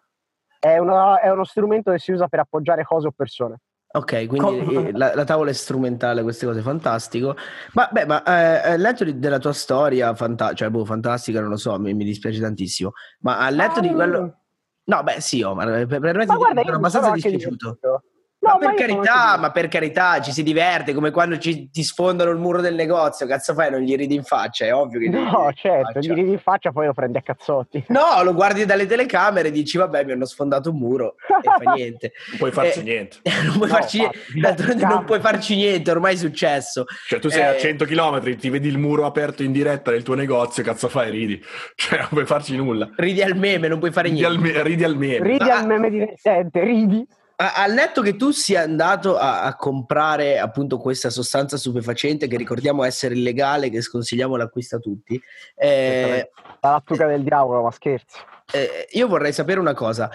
[0.59, 3.59] È, una- è uno strumento che si usa per appoggiare cose o persone.
[3.95, 7.35] Ok, quindi eh, la, la tavola è strumentale, queste cose, fantastico.
[7.73, 11.49] Ma, beh, ma eh, eh, letto di- della tua storia, fanta- cioè, boh, fantastica, non
[11.49, 12.91] lo so, mi, mi dispiace tantissimo.
[13.19, 14.37] Ma a letto di Ah, quello...
[14.85, 17.77] No, beh, sì, Omar, per, per me Ma guarda, sono abbastanza dispiaciuto.
[17.81, 18.03] divertito.
[18.43, 21.69] Ma No, per io sono carità, ma per carità, ci si diverte, come quando ci-
[21.69, 24.99] ti sfondano il muro del negozio, cazzo fai, non gli ridi in faccia, è ovvio
[24.99, 27.85] che No, certo, gli ridi in faccia poi lo prendi a cazzotti.
[27.87, 31.71] No, lo guardi dalle telecamere e dici, vabbè, mi hanno sfondato un muro e fa
[31.71, 32.11] niente.
[32.33, 33.17] Non puoi farci Eh, niente.
[33.45, 36.83] non puoi No, farci ma- niente, d'altronde non puoi farci niente, ormai è successo.
[37.07, 40.03] Cioè, tu sei a Eh, 100 km, ti vedi il muro aperto in diretta nel
[40.03, 41.09] tuo negozio, cazzo fai?
[41.11, 41.41] Ridi.
[41.75, 42.89] Cioè, non puoi farci nulla.
[42.97, 44.37] Ridi al meme, non puoi fare Ridi niente.
[44.37, 45.25] al, me- ridi al meme.
[45.27, 45.57] Ridi Ah.
[45.59, 47.07] al meme divertente, ridi.
[47.35, 52.83] Al netto che tu sia andato a, a comprare appunto questa sostanza stupefacente che ricordiamo
[52.83, 55.19] essere illegale, che sconsigliamo l'acquisto a tutti,
[55.55, 58.19] eh, La lattuga del diavolo, ma scherzi.
[58.53, 60.09] eh, io vorrei sapere una cosa.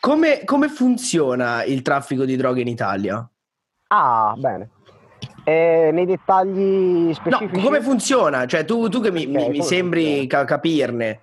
[0.00, 3.26] Come, come funziona il traffico di droghe in Italia?
[3.88, 4.70] Ah, bene.
[5.44, 7.62] Eh, nei dettagli No, specifici.
[7.62, 8.46] come funziona?
[8.46, 10.26] Cioè, tu, tu che mi, mi- Ok, mi come sembri funziona?
[10.26, 11.20] ca- capirne.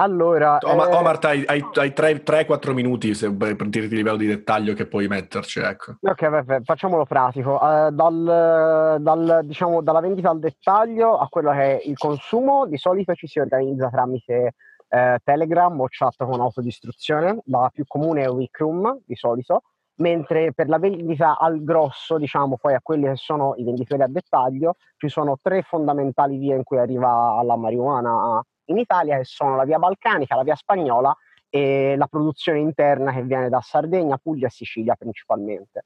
[0.00, 4.26] Allora, Omar, eh, Omar, hai, hai, hai 3-4 minuti se, per dirti il livello di
[4.26, 5.96] dettaglio che puoi metterci, ecco.
[6.00, 7.60] Ok, vabbè, facciamolo pratico.
[7.60, 12.78] Eh, dal, dal- diciamo, dalla vendita al dettaglio a quello che è il consumo, di
[12.78, 14.54] solito ci si organizza tramite
[14.88, 17.42] eh, Telegram o chat con autodistruzione.
[17.44, 19.64] La più comune è Wickroom, di solito,
[19.96, 24.08] mentre per la vendita al grosso, diciamo, poi a quelli che sono i venditori a
[24.08, 29.56] dettaglio, ci sono tre fondamentali vie in cui arriva alla marijuana in Italia, che sono
[29.56, 31.14] la via balcanica, la via spagnola
[31.48, 35.84] e la produzione interna che viene da Sardegna, Puglia e Sicilia principalmente.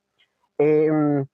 [0.57, 1.25] Ehm,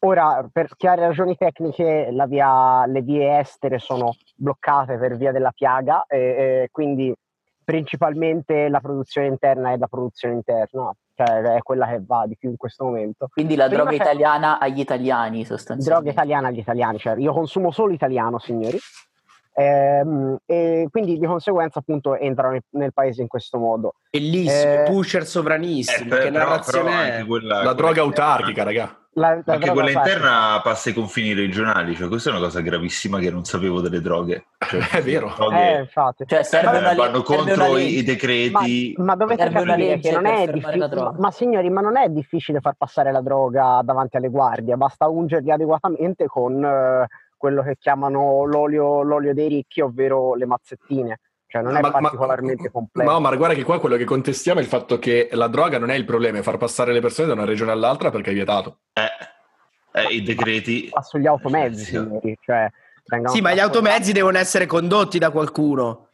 [0.00, 5.52] ora, per chiare ragioni tecniche, la via- le vie estere sono bloccate per via della
[5.52, 7.14] piaga, e, e quindi
[7.64, 12.50] principalmente la produzione interna è la produzione interna, cioè è quella che va di più
[12.50, 13.28] in questo momento.
[13.32, 16.10] Quindi la Prima droga italiana agli italiani Droga sostanzialmente.
[16.10, 18.78] italiana agli italiani, cioè io consumo solo italiano, signori.
[19.58, 23.94] Ehm, e quindi di conseguenza appunto entrano nel, nel paese in questo modo.
[24.10, 26.08] Bellissimo, Eh, pusher Eh, sovranissimo.
[26.10, 28.98] per- che però- narrazione però quella- La quella droga autarchica, raga.
[29.14, 33.18] la, la Anche quella interna passa ai confini regionali, cioè questa è una cosa gravissima
[33.18, 34.44] che non sapevo delle droghe.
[34.58, 35.32] Cioè, È vero.
[35.34, 36.24] droghe, Eh, infatti.
[36.26, 38.50] Cioè, serve eh, una, vanno serve contro una i, i legge.
[38.50, 38.94] Ma, decreti.
[38.98, 42.74] ma dovete capire che non è difficile, ma, ma signori, ma non è difficile far
[42.76, 47.06] passare la droga davanti alle guardie, basta ungerli adeguatamente con eh,
[47.46, 51.20] quello che chiamano l'olio, l'olio dei ricchi, ovvero le mazzettine.
[51.46, 53.08] Cioè non è Ma- ma- particolarmente complesso.
[53.08, 55.90] No, ma guarda che qua quello che contestiamo è il fatto che la droga non
[55.90, 58.78] è il problema, è far passare le persone da una regione all'altra perché è vietato.
[58.92, 60.90] Eh, eh, I decreti.
[60.92, 61.90] Ma sugli automezzi, Sì.
[61.92, 62.36] signori.
[62.40, 62.68] Cioè,
[63.26, 66.08] Sì, ma gli automezzi devono essere condotti da qualcuno.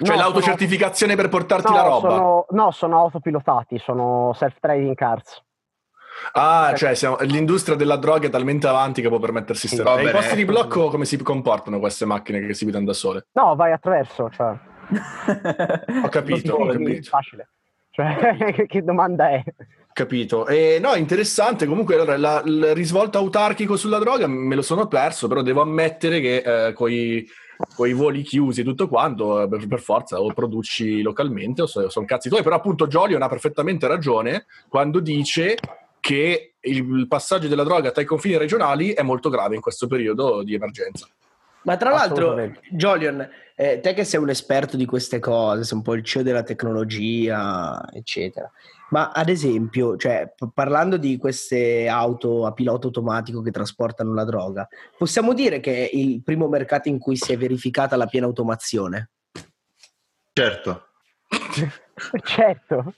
[0.00, 2.08] Cioè No, l'autocertificazione per portarti sono- la no, roba.
[2.08, 5.42] Sono, no, sono autopilotati, sono self-driving cars.
[6.32, 9.76] Ah, cioè siamo- l'industria della droga è talmente avanti che può permettersi Sì.
[9.82, 10.02] robe.
[10.02, 13.26] E I posti di blocco come si comportano queste macchine che si guidano da sole?
[13.32, 14.54] No, vai attraverso, cioè.
[16.04, 17.08] Ho capito, ho capito.
[17.08, 17.48] Facile.
[17.90, 19.42] Cioè, che- domanda è?
[19.92, 20.46] Capito.
[20.46, 21.66] E no, interessante.
[21.66, 26.20] Comunque, allora, la- il risvolto autarchico sulla droga me lo sono perso, però devo ammettere
[26.20, 26.36] che
[26.68, 27.26] eh, coi,
[27.74, 31.90] coi voli chiusi e tutto quanto, eh, per, per forza, o produci localmente o so-
[31.90, 32.42] sono cazzi tuoi.
[32.42, 35.56] Però appunto Jolion ha perfettamente ragione quando dice
[36.02, 40.42] che il, passaggio della droga tra i confini regionali è molto grave in questo periodo
[40.42, 41.06] di emergenza.
[41.62, 42.36] Ma tra l'altro.
[42.72, 46.24] Jolion, eh, te che sei un esperto di queste cose, sei un po' il CEO
[46.24, 48.50] della tecnologia, eccetera.
[48.90, 54.24] Ma ad esempio, cioè, p- parlando di queste auto a pilota automatico che trasportano la
[54.24, 54.66] droga,
[54.98, 59.10] possiamo dire che è il primo mercato in cui si è verificata la piena automazione?
[60.32, 60.88] Certo.
[62.24, 62.94] certo.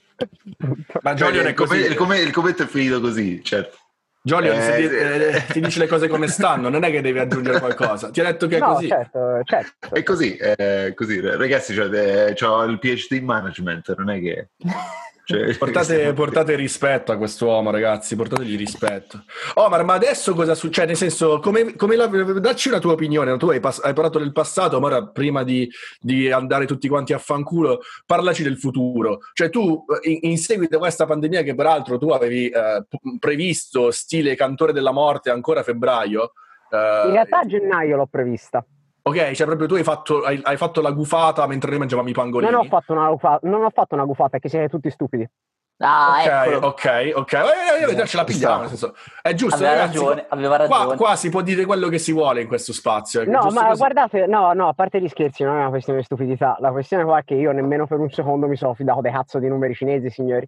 [1.01, 1.81] Ma Jolion è il, come- così.
[1.89, 3.77] il come- il commento è finito così, certo.
[4.21, 4.95] Jolion Eh, di- sì.
[4.95, 8.09] eh, ti dice le cose come stanno, non è che devi aggiungere qualcosa.
[8.09, 8.87] Ti ha detto che è no, così.
[8.87, 9.93] certo, certo.
[9.93, 11.19] È così, è così.
[11.19, 11.93] ragazzi, cioè,
[12.33, 14.49] eh, ho il PhD in management, non è che...
[15.25, 19.23] cioè, Portate, portate rispetto a quest'uomo, ragazzi, portategli rispetto.
[19.55, 20.87] Omar, ma adesso cosa succede?
[20.87, 23.35] Nel senso, come, come la- dacci una tua opinione.
[23.37, 27.13] Tu hai, pass- hai parlato del passato, ma ora prima di, di andare tutti quanti
[27.13, 29.19] a fanculo, parlaci del futuro.
[29.33, 32.85] Cioè, tu, in, in seguito a questa pandemia, che peraltro tu avevi eh,
[33.19, 36.33] previsto, stile Cantore della Morte, ancora a febbraio.
[36.69, 38.63] eh, In realtà a gennaio l'ho prevista.
[39.07, 42.13] Ok, cioè proprio tu hai fatto, hai, hai fatto la gufata mentre noi mangiavamo i
[42.13, 42.51] pangolini.
[42.51, 45.29] Non ho fatto una gufata, non ho fatto una gufata perché siete tutti stupidi.
[45.77, 46.67] Ah, Ok, eccolo.
[46.67, 47.33] ok, ok.
[47.33, 50.77] Eh, eh, eh, ce la pigliamo, nel senso, è giusto, Aveva ragazzi, ragione, aveva qua,
[50.77, 50.95] ragione.
[50.95, 53.21] qua si può dire quello che si vuole in questo spazio.
[53.21, 53.77] ecco, No, ma così.
[53.77, 56.55] guardate, no, no, a parte gli scherzi, non è una questione di stupidità.
[56.59, 59.37] La questione qua è che io nemmeno per un secondo mi sono fidato dei cazzo
[59.37, 60.47] di numeri cinesi, signori.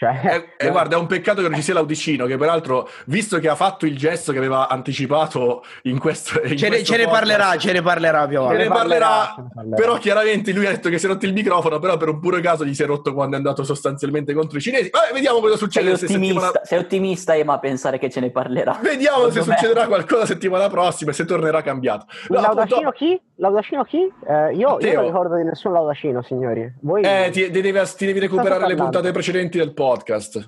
[0.00, 3.38] Cioè, Eh, eh, guarda, è un peccato che non ci sia l'Audicino, che peraltro, visto
[3.38, 6.40] che ha fatto il gesto che aveva anticipato in questo.
[6.42, 8.62] in Ce ne, questo ce ne parlerà, ce ne parlerà più Ce avanti.
[8.62, 9.76] ne parlerà, ce ne parlerà.
[9.76, 12.40] però chiaramente lui ha detto che si è rotto il microfono, però per un puro
[12.40, 14.88] caso gli si è rotto quando è andato sostanzialmente contro i cinesi.
[14.90, 16.46] Vabbè, vediamo cosa Sei succede se settimana...
[16.46, 18.78] ottimista, sei ottimista, Ema, a pensare che ce ne parlerà.
[18.80, 22.06] Vediamo se me- succederà qualcosa settimana prossima e se tornerà cambiato.
[22.28, 23.20] No, L'audacino appunto- chi?
[23.36, 23.98] L'audacino chi?
[24.26, 26.70] Eh, io, io non ricordo di nessun laudacino, signori.
[26.80, 27.02] Voi...
[27.02, 29.88] Eh, ti, ti devi, ti devi recuperare le puntate precedenti del podcast.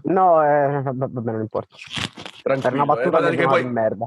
[0.05, 1.76] No, eh, vabbè, non importa.
[2.42, 2.83] Per Tranquillo.
[2.83, 3.64] una eh, battuta guarda che poi...
[3.64, 4.07] merda.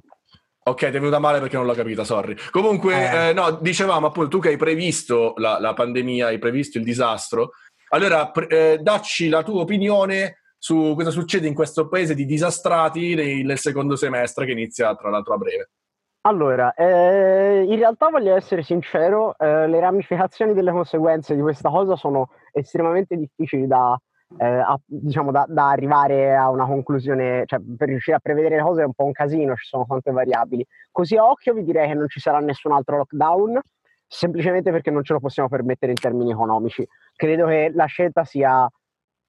[0.68, 2.36] Ok, ti è venuta male perché non l'ho capita, sorry.
[2.50, 3.30] Comunque, Eh.
[3.30, 7.52] eh, no, dicevamo appunto, tu che hai previsto la, la pandemia, hai previsto il disastro,
[7.90, 13.14] allora pre- eh, dacci la tua opinione su cosa succede in questo paese di disastrati
[13.14, 15.70] nel, nel secondo semestre che inizia tra l'altro a breve.
[16.22, 21.96] Allora, eh, in realtà voglio essere sincero, eh, le ramificazioni delle conseguenze di questa cosa
[21.96, 23.96] sono estremamente difficili da,
[24.38, 28.62] eh, a- diciamo, da, da arrivare a una conclusione, cioè per riuscire a prevedere le
[28.62, 30.66] cose è un po' un casino, ci sono tante variabili.
[30.92, 33.60] Così a occhio vi direi che non ci sarà nessun altro lockdown,
[34.08, 36.88] semplicemente perché non ce lo possiamo permettere in termini economici.
[37.16, 38.70] Credo che la scelta sia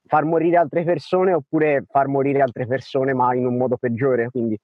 [0.06, 4.58] far morire altre persone oppure far morire altre persone ma in un modo peggiore, quindi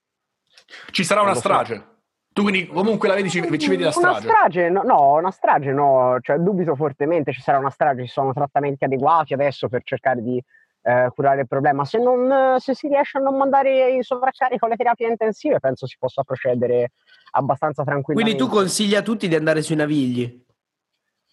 [0.91, 1.91] Ci sarà una strage.
[2.33, 4.21] Tu quindi comunque la vedi, ci, ci vedi la Una strage.
[4.21, 8.33] strage, no, no, una strage no, cioè dubito fortemente ci sarà una strage, ci sono
[8.33, 10.43] trattamenti adeguati adesso per cercare di
[10.83, 11.85] eh, curare il problema.
[11.85, 15.97] Se, non, se si riesce a non mandare in sovraccarico le terapie intensive, penso si
[15.99, 16.93] possa procedere
[17.33, 18.43] abbastanza Quindi tranquillamente.
[18.43, 20.45] tu consigli a tutti di andare sui navigli.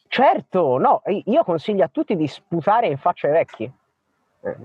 [0.08, 3.72] Certo, no, io consiglio a tutti di sputare in faccia ai vecchi.
[4.42, 4.56] Eh,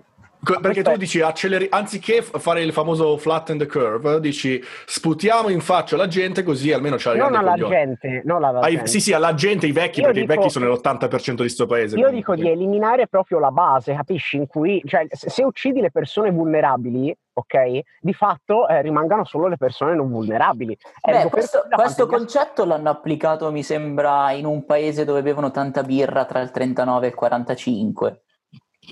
[0.44, 5.60] Perché Questo tu dici acceleri, anziché fare il famoso flatten the curve, dici sputiamo in
[5.60, 7.74] faccia alla gente così almeno c'ha non grande alla coglione.
[7.74, 8.86] gente, non alla Ai- gente.
[8.88, 11.66] sì, sì, alla gente, i vecchi, Io perché i dico- vecchi sono l'80% di sto
[11.66, 11.96] paese.
[11.96, 14.36] Io quindi- dico di eliminare proprio la base, capisci?
[14.36, 19.56] In cui, cioè, se, uccidi le persone vulnerabili, ok, di fatto eh, rimangano solo le
[19.56, 20.76] persone non vulnerabili.
[21.02, 25.22] Beh, Ergo, per questo, la questo concetto l'hanno applicato, mi sembra, in un paese dove
[25.22, 28.20] bevono tanta birra tra il 39 e il 45.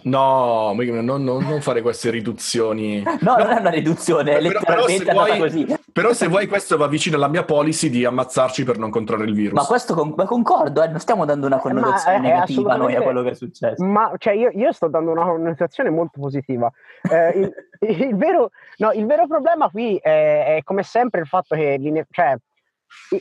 [0.04, 3.02] No, non, non- non fare queste riduzioni.
[3.02, 5.76] No, non è una riduzione, è Però- però se letteralmente andata vuoi- così.
[5.92, 9.34] Però se vuoi questo va vicino alla mia policy di ammazzarci per non contrarre il
[9.34, 9.52] virus.
[9.60, 13.02] Ma questo con- ma concordo, eh, non stiamo dando una connotazione è negativa noi a
[13.02, 13.84] quello che è successo.
[13.84, 16.70] Ma cioè, io, io sto dando una connotazione molto positiva.
[17.10, 17.52] Eh, il,
[18.08, 22.06] il vero, no, il vero problema qui è, è, come sempre il fatto che l'ine-
[22.10, 22.36] cioè,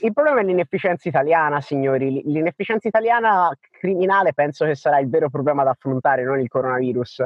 [0.01, 2.22] il, problema è l'inefficienza italiana, signori.
[2.26, 7.24] L'inefficienza italiana criminale penso che sarà il vero problema da affrontare, non il coronavirus.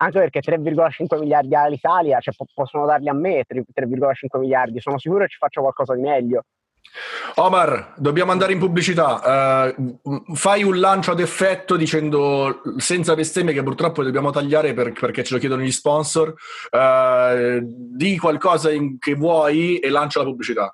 [0.00, 4.80] Anche perché 3,5 miliardi all'Italia, cioè, po- possono darli a me 3 3,5 miliardi.
[4.80, 6.44] Sono sicuro che ci faccio qualcosa di meglio.
[7.34, 9.66] Omar, dobbiamo andare in pubblicità.
[9.68, 9.74] Eh,
[10.34, 15.34] fai un lancio ad effetto dicendo senza bestemmie che purtroppo dobbiamo tagliare per- perché ce
[15.34, 16.32] lo chiedono gli sponsor.
[16.70, 20.72] Eh, di qualcosa in- che vuoi e lancia la pubblicità.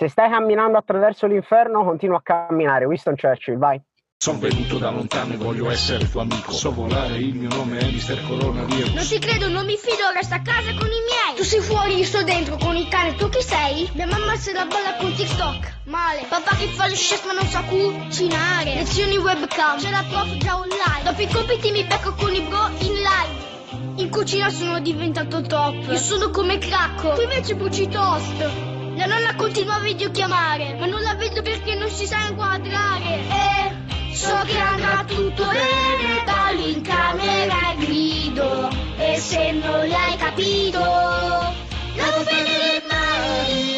[0.00, 2.84] Se stai camminando attraverso l'inferno, continua a camminare.
[2.84, 3.82] Winston Churchill, vai.
[4.16, 6.52] Sono venuto da lontano e voglio essere tuo amico.
[6.52, 8.92] So volare, il mio nome è Mister Coronavirus.
[8.92, 11.34] Non ti credo, non mi fido, resta a casa con i miei.
[11.34, 13.90] Tu sei fuori, io sto dentro con il cane, tu chi sei?
[13.94, 15.78] Mia mamma se la balla con TikTok.
[15.86, 16.26] Male.
[16.28, 18.74] Papà che fa lo chef ma non sa cucinare.
[18.74, 21.02] Lezioni webcam, c'è la prof già online.
[21.02, 24.00] Dopo i compiti mi becco con i bro in live.
[24.00, 25.90] In cucina sono diventato top.
[25.90, 28.76] Io sono come cracco, tu invece bruci toast.
[28.98, 33.20] La nonna continua a videochiamare, ma non la vedo perché non si sa inquadrare.
[33.30, 38.68] E so che andrà tutto bene, ballo in camera e grido.
[38.98, 43.76] E se non l'hai capito, lavo bene le mani.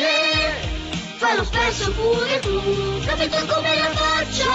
[1.17, 4.49] Fallo spesso pure tu, lo vedo come la faccio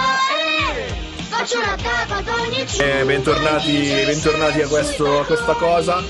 [2.28, 6.02] ogni Eh, bentornati, bentornati a, questo- a questa cosa.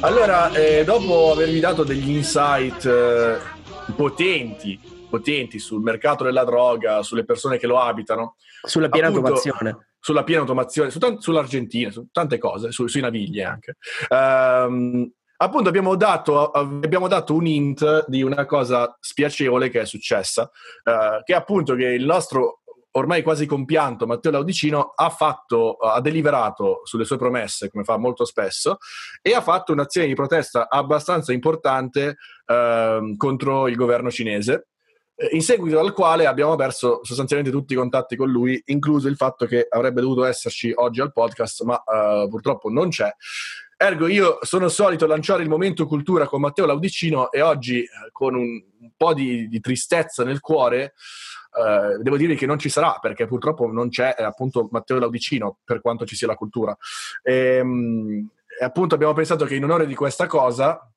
[0.00, 3.53] Allora, eh, dopo avervi dato degli insight eh,
[3.96, 4.78] potenti,
[5.08, 9.88] potenti sul mercato della droga, sulle persone che lo abitano, Sulla piena Appunto, automazione.
[10.00, 13.76] sulla piena automazione, su tan- sull'Argentina, su tante cose, su- sui navigli anche.
[14.08, 20.50] Ehm, appunto abbiamo dato, abbiamo dato un hint di una cosa spiacevole che è successa,
[20.82, 22.62] eh, che è appunto che il nostro
[22.96, 28.24] ormai quasi compianto Matteo Laudicino ha fatto, ha deliberato sulle sue promesse, come fa molto
[28.24, 28.78] spesso,
[29.20, 32.16] e ha fatto un'azione di protesta abbastanza importante
[32.46, 34.68] ehm, contro il governo cinese,
[35.16, 39.16] eh, in seguito al quale abbiamo perso sostanzialmente tutti i contatti con lui, incluso il
[39.16, 43.12] fatto che avrebbe dovuto esserci oggi al podcast, ma eh, purtroppo non c'è.
[43.76, 48.36] Ergo, io sono solito lanciare il momento cultura con Matteo Laudicino e oggi, eh, con
[48.36, 50.94] un, un po' di, di tristezza nel cuore,
[51.54, 55.58] eh, devo dire che non ci sarà perché purtroppo non c'è eh, appunto Matteo Laudicino
[55.64, 56.76] per quanto ci sia la cultura.
[57.22, 58.28] Ehm,
[58.58, 60.88] E, appunto abbiamo pensato che in onore di questa cosa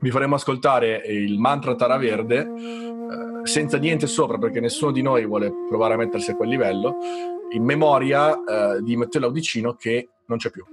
[0.00, 5.26] vi faremo ascoltare il mantra Tara Verde eh, senza niente sopra perché nessuno di noi
[5.26, 6.96] vuole provare a mettersi a quel livello
[7.52, 10.64] in memoria eh, di Matteo Laudicino che non c'è più.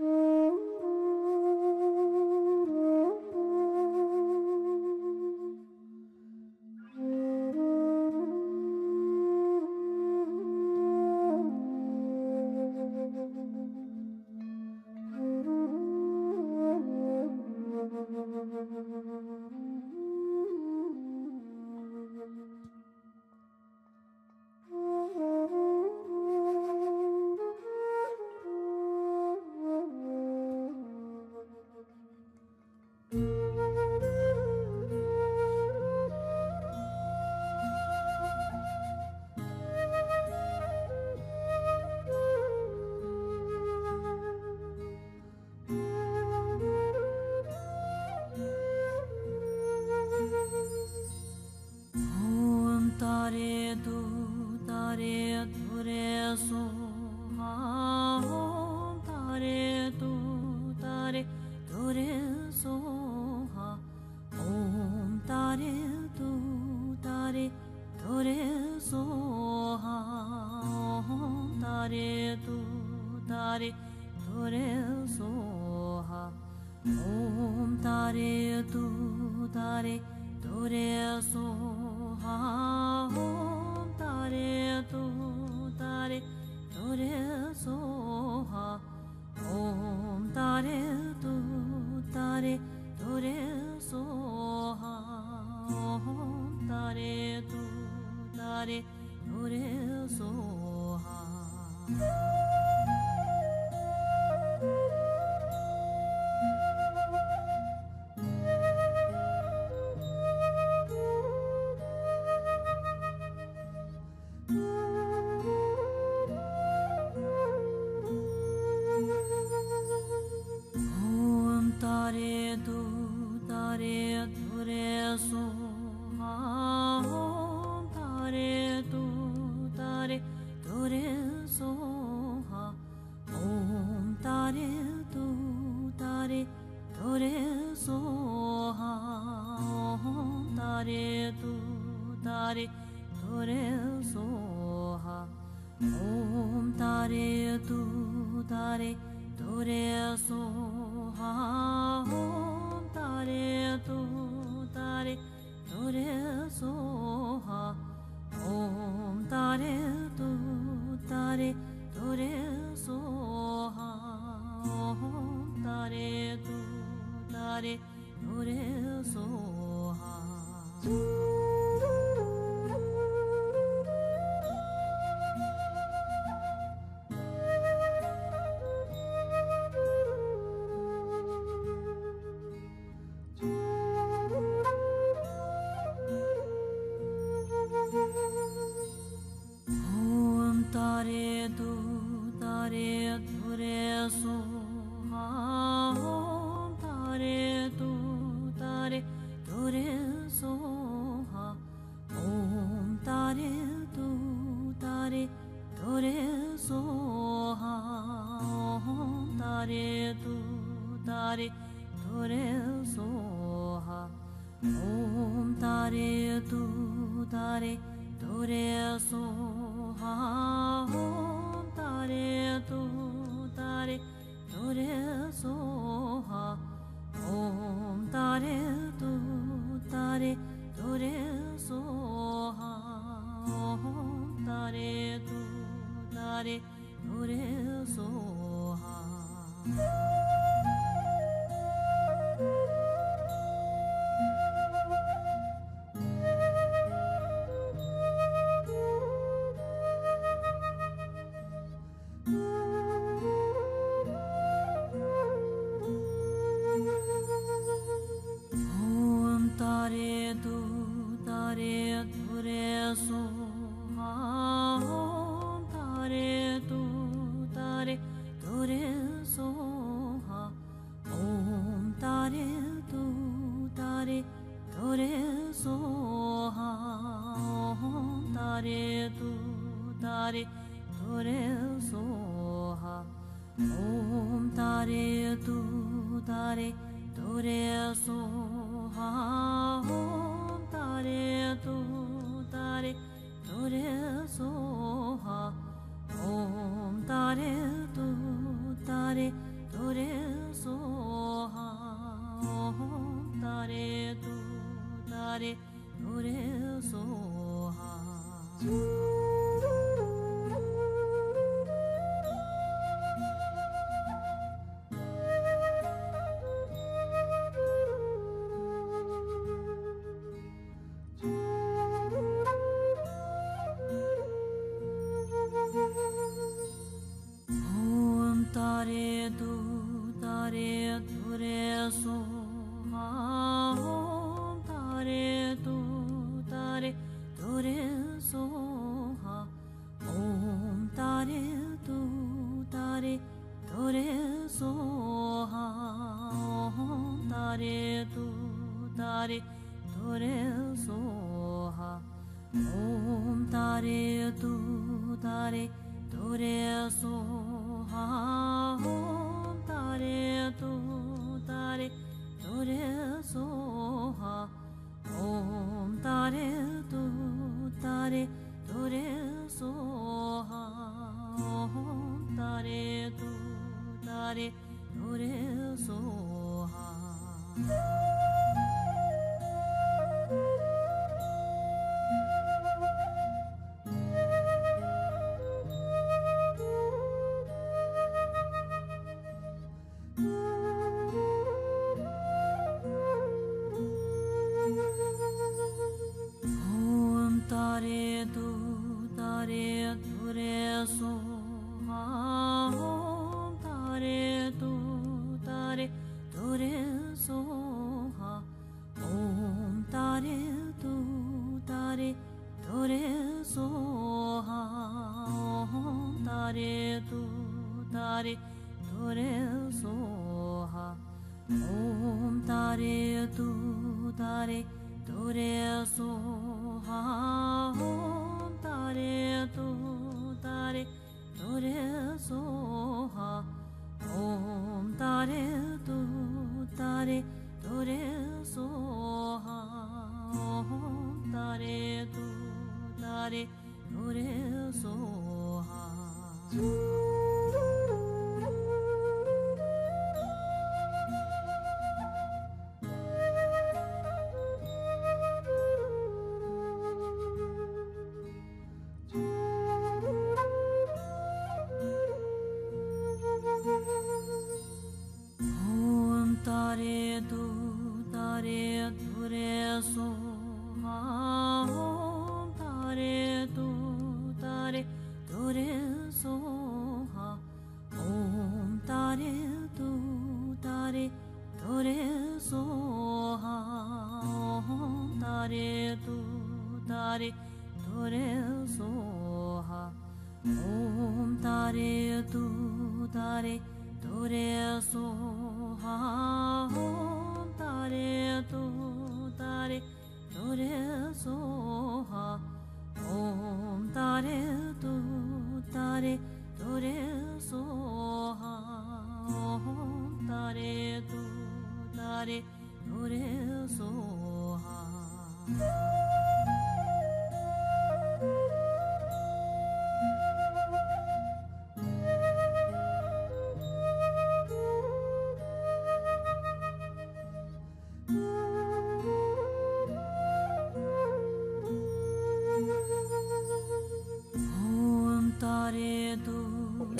[262.42, 263.31] preso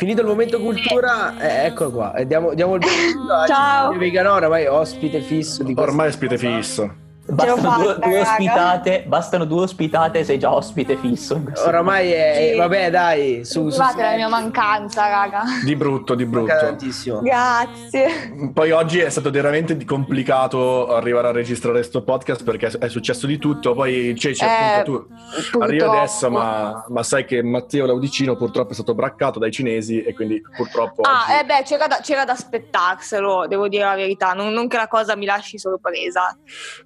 [0.02, 2.16] Finito il momento cultura, eh, eccolo qua.
[2.16, 3.96] E diamo, diamo il benvenuto a Ciao.
[3.96, 7.01] Veganora, ormai ospite fisso di Ormai ospite fisso.
[7.24, 11.42] Bastano fatta, due, due ospitate, bastano due ospitate e sei già ospite fisso.
[11.66, 12.50] Oramai è...
[12.52, 12.58] Sì.
[12.58, 15.44] Vabbè dai, su, su, Scusate la mia mancanza, raga.
[15.64, 16.48] Di brutto, di brutto.
[16.60, 17.22] tantissimo.
[17.22, 18.50] Grazie.
[18.54, 23.38] Poi oggi è stato veramente complicato arrivare a registrare questo podcast perché è successo di
[23.38, 23.74] tutto.
[23.76, 24.48] Poi Ceci, Eh,
[24.80, 25.08] appunto,
[25.52, 30.02] tu arrivi adesso, ma, ma sai che Matteo Laudicino purtroppo è stato braccato dai cinesi
[30.04, 33.96] e quindi purtroppo Ah, oggi- eh beh, c'era da, c'era da aspettarselo, devo dire la
[33.96, 34.34] verità.
[34.34, 36.36] Non, non che la cosa mi lasci sorpresa.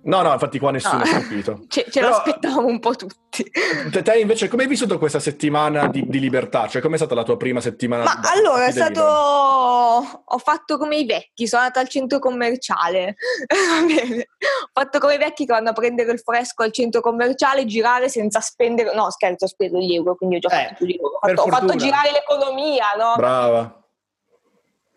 [0.03, 1.03] No, no, infatti qua nessuno No.
[1.03, 1.65] è capito.
[1.67, 3.43] Ce, ce Però- l'aspettavamo un po' tutti.
[3.91, 6.67] Te, te invece come hai vissuto questa settimana di, di libertà?
[6.67, 8.03] Cioè com'è stata la tua prima settimana?
[8.03, 8.89] Ma di- allora è stato.
[8.89, 10.23] libero?
[10.25, 13.15] Ho fatto come i vecchi, sono andata al centro commerciale.
[13.49, 14.27] Va bene.
[14.39, 18.09] Ho fatto come i vecchi che vanno a prendere il fresco al centro commerciale, girare
[18.09, 18.93] senza spendere.
[18.93, 21.15] No, scherzo, ho speso gli euro, quindi ho già Eh, fatto di loro.
[21.21, 23.13] Ho fatto, ho fatto girare l'economia, no?
[23.17, 23.79] Brava.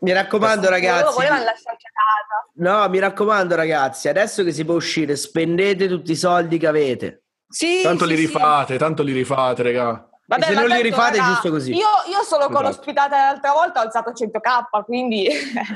[0.01, 2.71] Mi raccomando ragazzi, volevano lasciarci a casa.
[2.83, 7.23] no, mi raccomando ragazzi, adesso che si può uscire, spendete tutti i soldi che avete.
[7.49, 8.27] Sì, Tanto sì, li sì.
[8.27, 10.09] rifate, tanto li rifate, raga.
[10.27, 11.73] Vabbè, se non li tanto, rifate è raga, giusto così.
[11.73, 12.67] Io, io solo con Esatto.
[12.69, 15.27] l'ospitata l'altra volta ho alzato 100k, quindi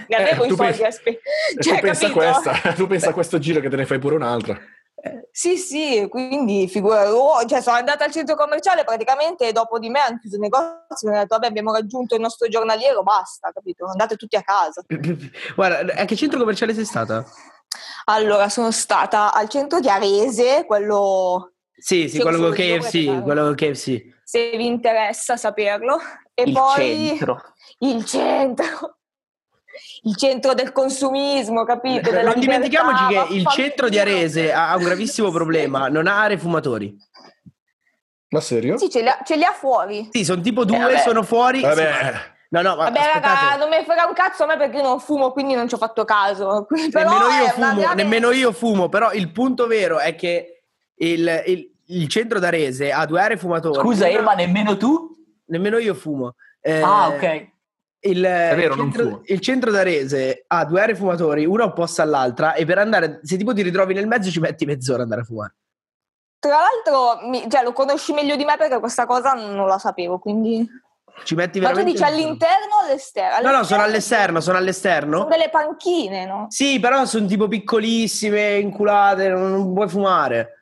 [0.09, 1.21] ne avevo Eh, i tu soldi pensi- a spe-
[1.61, 4.57] cioè, tu pensa questa, tu pensa a questo giro che te ne fai pure un'altra.
[5.33, 9.89] Sì, sì, quindi figura, oh, cioè sono andata al centro commerciale praticamente e dopo di
[9.89, 13.87] me hanno chiuso il negozio hanno detto vabbè abbiamo raggiunto il nostro giornaliero, basta, capito?
[13.87, 14.85] Andate tutti a casa.
[15.57, 17.25] Guarda, a che centro commerciale sei stata?
[18.05, 23.55] Allora sono stata al centro di Arese, quello Sì, sì, quello con KFC, quello con
[23.55, 24.21] KFC.
[24.23, 25.99] se vi interessa saperlo.
[26.35, 27.43] E Il poi centro.
[27.79, 28.99] il centro.
[30.05, 32.11] Il centro del consumismo, capito?
[32.11, 36.23] Della Non dimentichiamoci libertà, che il centro di Arese ha un gravissimo problema, non ha
[36.23, 36.97] aree fumatori.
[38.31, 38.79] Ma serio?
[38.79, 40.09] Sì, ce li ha, ce li ha fuori.
[40.11, 40.99] Sì, sono tipo due, vabbè.
[40.99, 41.61] sono fuori.
[41.61, 41.93] Vabbè.
[42.15, 43.45] Sì, No, no, ma Vabbè, aspettate.
[43.47, 45.75] raga, non mi frega un cazzo a me perché io non fumo, quindi non ci
[45.75, 46.67] ho fatto caso.
[46.93, 50.15] Però nemmeno io è una fumo, grave- nemmeno io fumo, però il punto vero è
[50.15, 50.63] che
[50.97, 53.79] il, il- il centro d'Arese ha due aree fumatori.
[53.79, 55.17] Scusa, Emma, nemmeno tu?
[55.47, 56.35] Nemmeno io fumo.
[56.61, 57.49] Eh, Ah, ok.
[58.05, 62.79] Il, vero, centro, il centro d'Arese ha due aree fumatori, una opposta all'altra, e per
[62.79, 65.55] andare, se tipo ti ritrovi nel mezzo, ci metti mezz'ora ad andare a fumare.
[66.41, 70.19] Tra l'altro, mi- cioè, lo conosci meglio di me perché questa cosa non la sapevo,
[70.19, 70.69] quindi...
[71.23, 73.49] Ci metti Ma tu dici all'interno o all'esterno?
[73.49, 75.19] No, no, sono all'esterno, sono all'esterno.
[75.19, 76.47] Sono delle panchine, no?
[76.49, 80.62] Sì, però sono tipo piccolissime, inculate, non, non puoi fumare.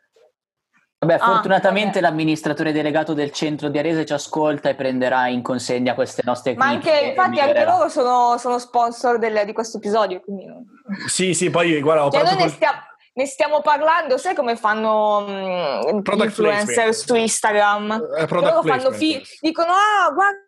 [1.02, 2.00] Vabbè, Ah, fortunatamente vabbè.
[2.02, 6.66] l'amministratore delegato del centro di Arese ci ascolta e prenderà in consegna queste nostre Ma
[6.72, 10.44] critiche anche, e infatti, anche loro sono, sono sponsor del- di questo episodio, quindi...
[11.08, 12.56] Sì, sì, poi guarda, ho Cioè, parlato noi ne col...
[12.56, 12.78] stiamo,
[13.14, 16.92] ne stiamo parlando, sai come fanno mm, gli Product influencer placement.
[16.92, 17.92] su Instagram?
[18.18, 20.38] Eh, product Loro fanno fi- dicono, ah, guarda,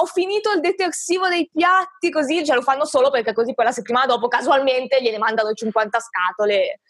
[0.00, 3.72] ho finito il detersivo dei piatti, così, cioè lo fanno solo perché così poi la
[3.72, 6.80] settimana dopo casualmente gliene mandano 50 scatole.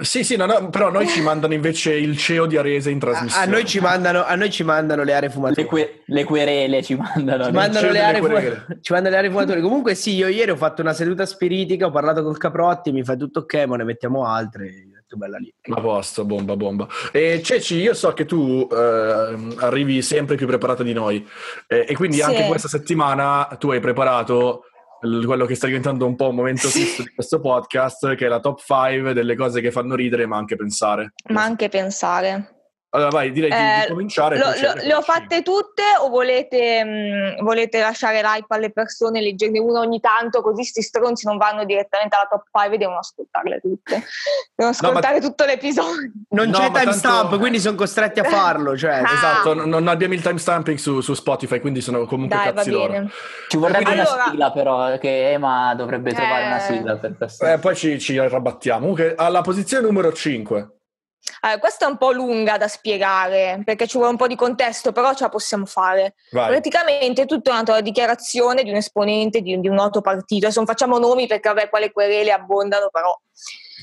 [0.00, 3.44] Sì, sì, no, no, però noi ci mandano invece il CEO di Arese in trasmissione.
[3.44, 5.62] a noi ci mandano, a noi ci mandano le aree fumatori.
[5.62, 7.44] Le, que- le querele ci mandano.
[7.44, 7.58] Ci no?
[7.58, 8.64] mandano, cielo le aree querele.
[8.66, 9.60] fu- ci mandano le aree fumatori.
[9.62, 13.16] Comunque, sì, io ieri ho fatto una seduta spiritica, ho parlato col Caprotti, mi fa
[13.16, 14.70] tutto ok, ma ne mettiamo altre.
[15.14, 15.52] bella lì.
[15.70, 16.88] A posto, bomba, bomba.
[17.12, 21.24] E Ceci, io so che tu eh, arrivi sempre più preparata di noi
[21.66, 22.22] eh, e quindi Sì.
[22.22, 24.64] anche questa settimana tu hai preparato
[25.02, 28.40] quello che sta diventando un po' un momento fisso di questo podcast, che è la
[28.40, 31.14] top 5 delle cose che fanno ridere ma anche pensare.
[31.28, 32.51] Ma anche pensare.
[32.94, 34.36] Allora vai, direi di, di Eh, cominciare.
[34.36, 39.58] Lo- lo- le ho fatte tutte o volete, mh, volete lasciare l'hype alle persone, leggerne
[39.60, 43.60] una ogni tanto, così sti stronzi non vanno direttamente alla top 5 e devono ascoltarle
[43.60, 44.02] tutte.
[44.54, 46.10] Devono ascoltare tutto l'episodio.
[46.30, 48.76] Non No, c'è timestamp, tanto- quindi sono costretti a farlo.
[48.76, 49.12] Cioè, Ah.
[49.14, 53.08] Esatto, non, non abbiamo il timestamping su, su Spotify, quindi sono comunque Dai, cazzi loro.
[53.48, 56.60] Ci vorrebbe Allora- una sigla però, che Ema dovrebbe trovare una Eh.
[56.74, 57.46] sigla per questo.
[57.46, 58.80] Eh, poi ci, ci arrabattiamo.
[58.80, 60.68] Comunque, alla posizione numero 5.
[61.40, 64.92] Allora, questa è un po' lunga da spiegare perché ci vuole un po' di contesto,
[64.92, 66.14] però ce la possiamo fare.
[66.30, 66.48] Vai.
[66.48, 70.46] Praticamente è tutta una dichiarazione di un esponente di, di un noto partito.
[70.46, 73.16] Adesso non facciamo nomi perché vabbè, qua le querele abbondano, però.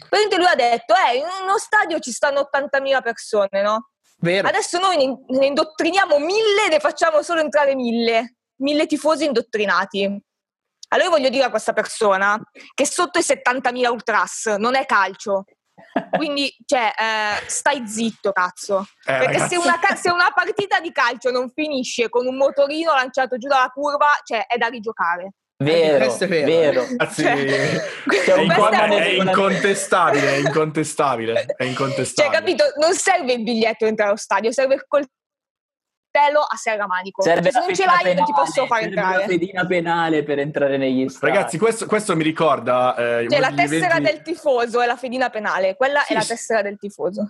[0.09, 3.89] Praticamente lui ha detto, eh, in uno stadio ci stanno 80.000 persone, no?
[4.21, 4.47] Vero.
[4.47, 8.35] Adesso noi ne, ne indottriniamo mille e ne facciamo solo entrare mille.
[8.57, 10.21] Mille tifosi indottrinati.
[10.91, 12.39] Allora io voglio dire a questa persona
[12.73, 15.45] che sotto i 70.000 ultras non è calcio.
[16.11, 18.85] Quindi, cioè, eh, stai zitto, cazzo.
[19.05, 23.37] Eh, Perché se una, se una partita di calcio non finisce con un motorino lanciato
[23.37, 25.31] giù dalla curva, cioè, è da rigiocare.
[25.61, 26.45] Vero, questo è vero.
[26.47, 26.81] vero.
[26.97, 32.35] Ragazzi, Cioè, è, inco- è- è incontestabile, è incontestabile, è Cioè, incontestabile.
[32.37, 32.63] capito?
[32.79, 35.13] Non serve il biglietto per entrare allo stadio, serve il coltello
[36.11, 37.21] a serramanico.
[37.21, 39.19] Serve se la non ce l'hai, non ti penale, posso fare serve entrare.
[39.19, 41.33] la fedina penale per entrare negli stadi.
[41.33, 42.95] Ragazzi, questo, questo mi ricorda...
[42.95, 46.21] eh, Cioè, la tessera eventi- del tifoso è la fedina penale, quella Sì, è la
[46.21, 46.27] sì.
[46.29, 47.29] tessera del tifoso.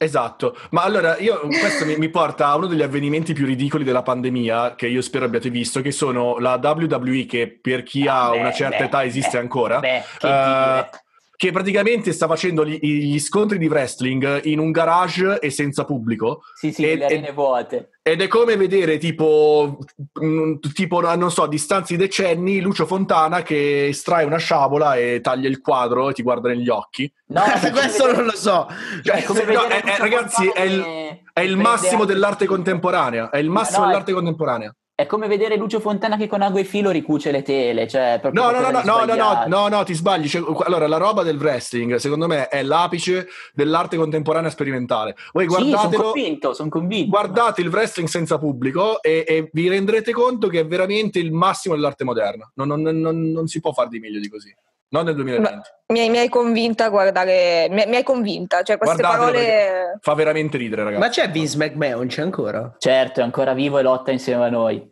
[0.00, 4.02] Esatto, ma allora io, questo mi, mi porta a uno degli avvenimenti più ridicoli della
[4.02, 8.38] pandemia, che io spero abbiate visto, che sono la WWE, che per chi ha Beh,
[8.38, 10.90] una certa beh, età esiste beh, ancora, Beh, che dire.
[11.38, 16.40] Che praticamente sta facendo gli, gli scontri di wrestling in un garage e senza pubblico.
[16.56, 17.90] Sì, sì, e- le arene vuote.
[18.02, 19.78] Ed è come vedere tipo,
[20.20, 25.20] mm, tipo, non so, a distanza di decenni, Lucio Fontana che estrae una sciabola e
[25.22, 27.08] taglia il quadro e ti guarda negli occhi.
[27.28, 28.66] No, è questo vedere- non lo so.
[29.04, 33.30] Cioè, è come no, è- è- Lucio ragazzi, è il, è il massimo dell'arte contemporanea.
[33.30, 34.74] È il massimo No, è- dell'arte contemporanea.
[34.98, 38.50] È come vedere Lucio Fontana che con ago e filo ricuce le tele, cioè No,
[38.50, 40.26] no, no, no, no, no, no, no, ti sbagli.
[40.26, 45.14] Cioè, allora, la roba del wrestling, secondo me, è l'apice dell'arte contemporanea sperimentale.
[45.30, 47.10] Voi Sì, sono guardatelo, convinto, sono convinto.
[47.10, 51.76] guardate il wrestling senza pubblico e, e vi renderete conto che è veramente il massimo
[51.76, 52.50] dell'arte moderna.
[52.54, 54.52] Non, non- non- non si può fare di meglio di così.
[54.90, 55.60] Non nel 2020.
[55.88, 59.98] Mi hai, mi hai convinta a guardare, mi, mi hai convinta, cioè queste Guardatelo parole...
[60.00, 61.00] Fa veramente ridere, ragazzi.
[61.00, 62.74] Ma c'è Vince McMahon, c'è ancora?
[62.78, 64.90] Certo, è ancora vivo e lotta insieme a noi.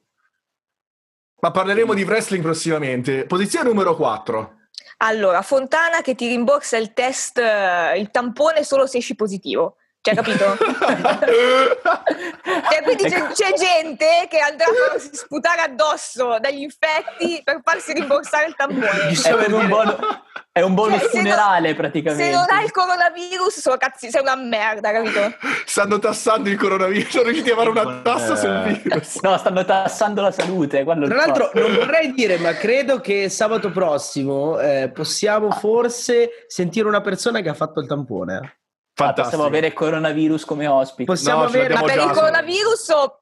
[1.41, 3.25] Ma parleremo di wrestling prossimamente.
[3.25, 4.55] Posizione numero 4.
[4.99, 9.77] Allora, Fontana che ti rimborsa il test, eh, il tampone solo se esci positivo.
[10.07, 10.57] Cioè, capito?
[12.71, 18.47] Cioè, quindi c'è, c'è gente che andrà a sputare addosso dagli infetti per farsi rimborsare
[18.47, 19.09] il tampone.
[19.11, 19.99] È, un bono-
[20.53, 22.31] è un bonus Cioè, se funerale Se praticamente.
[22.31, 25.35] non hai il coronavirus, sono cazzi, sei una merda, capito?
[25.65, 27.11] Stanno tassando il coronavirus.
[27.11, 28.37] Sono riusciti a fare una tassa Eh.
[28.37, 29.21] sul virus.
[29.23, 30.85] No, stanno tassando la salute.
[30.85, 37.01] Tra l'altro, non vorrei dire, ma credo che sabato prossimo eh, possiamo forse sentire una
[37.01, 38.59] persona che ha fatto il tampone.
[38.99, 41.05] Ah, possiamo avere coronavirus come ospite.
[41.05, 41.75] Possiamo No, avere.
[41.75, 43.21] Ma per il coronavirus, o-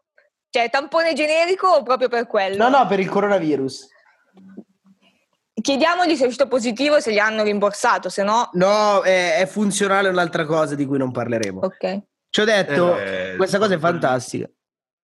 [0.50, 2.68] cioè tampone generico o proprio per quello?
[2.68, 3.88] No, no, per il coronavirus.
[5.60, 8.50] Chiediamogli se è uscito positivo e se gli hanno rimborsato, se no...
[8.52, 11.60] No, è, è funzionale un'altra cosa di cui non parleremo.
[11.60, 11.98] Ok,
[12.28, 14.48] Ci ho detto, Eh, questa cosa è fantastica.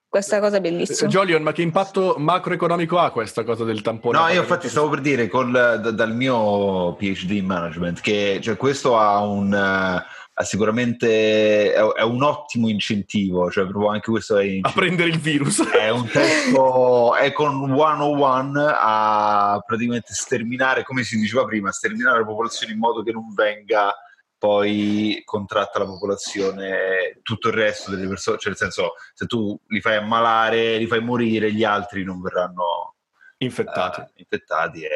[0.08, 1.08] questa cosa è Eh, bellissima.
[1.08, 4.18] Jolion, ma che impatto macroeconomico ha questa cosa del tampone?
[4.18, 8.56] No, io infatti stavo per dire col, da- dal mio PhD in management che cioè,
[8.56, 10.04] questo ha un eh,
[10.40, 15.18] ha sicuramente è, è un ottimo incentivo, cioè proprio anche questo è, a prendere il
[15.18, 15.62] virus.
[15.70, 22.72] è un testo Econ 101 a praticamente sterminare, come si diceva prima, sterminare la popolazione
[22.72, 23.94] in modo che non venga
[24.38, 29.82] poi contratta la popolazione tutto il resto delle persone, cioè nel senso se tu li
[29.82, 32.94] fai ammalare, li fai morire, gli altri non verranno
[33.42, 34.00] Infettati.
[34.02, 34.88] eh, infettati e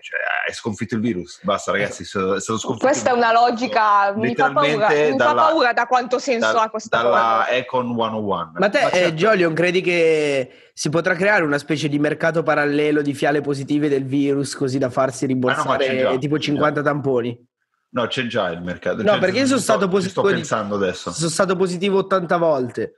[0.00, 1.40] cioè, hai sconfitto il virus.
[1.42, 2.86] Basta, ragazzi, è stato è stato sconfitto.
[2.86, 6.62] Questa è una logica, mi fa paura, mi fa dalla- paura da quanto senso da-
[6.62, 7.10] ha questa dalla
[7.44, 7.48] cosa.
[7.50, 8.52] Econ 101.
[8.54, 9.14] Ma te, Ma eh, certo.
[9.16, 14.04] Jolion, credi che si potrà creare una specie di mercato parallelo di fiale positive del
[14.04, 17.48] virus così da farsi Ah, no, rimborsare c'è già, tipo c'è 50 tamponi?
[17.92, 19.02] No, c'è già il mercato.
[19.02, 20.20] No, Cioè, perché io sono stato positivo.
[20.22, 21.10] Sto pensando adesso.
[21.10, 22.94] Sono stato positivo 80 volte.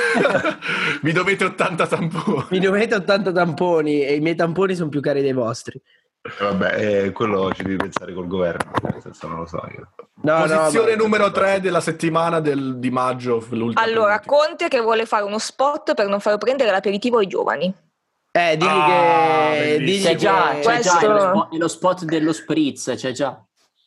[1.01, 2.45] Vi dovete 80 tamponi.
[2.49, 5.79] Mi dovete 80 tamponi e i miei tamponi sono più cari dei vostri.
[6.39, 9.89] Vabbè, eh, quello ci devi pensare col governo, nel senso non lo so io.
[10.21, 13.43] No, no, Posizione ma- numero 3 della settimana del- di maggio.
[13.49, 14.19] Allora, penultima.
[14.25, 17.73] Conte che vuole fare uno spot per non far prendere l'aperitivo ai giovani.
[18.33, 19.77] Eh, digli Ah, che...
[19.79, 22.93] digli C'è già, che- c'è già Questo- è lo, spot, è lo spot dello spritz,
[22.95, 23.43] c'è già.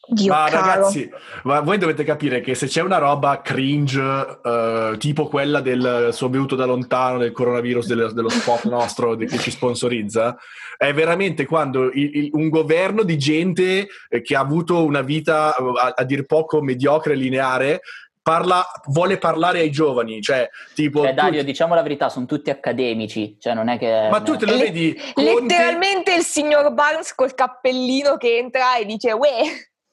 [0.06, 0.66] Dio Ma caro.
[0.66, 1.10] ragazzi,
[1.44, 6.30] ma voi dovete capire che se c'è una roba cringe, eh, tipo quella del sono
[6.30, 10.36] venuto da lontano del coronavirus, del- dello spot nostro di- che ci sponsorizza,
[10.76, 15.54] è veramente quando il- il- un governo di gente eh, che ha avuto una vita
[15.56, 17.80] eh, a, a dir poco mediocre e lineare.
[18.24, 22.48] Parla, vuole parlare ai giovani, cioè tipo Cioè, tu- Dario, diciamo la verità, sono tutti
[22.48, 24.08] accademici, cioè non è che...
[24.10, 28.76] ma tu te lo Le- vedi Conte, Letteralmente il signor Barnes col cappellino che entra
[28.78, 29.28] e dice Uè,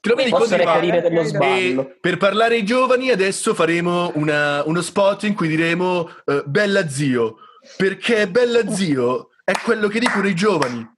[0.02, 1.92] te lo vedi reperire dello E sballo.
[2.02, 7.38] per parlare ai giovani adesso faremo una- uno spot in cui diremo eh, Bella zio,
[7.78, 10.90] perché Bella zio è quello che dicono i giovani.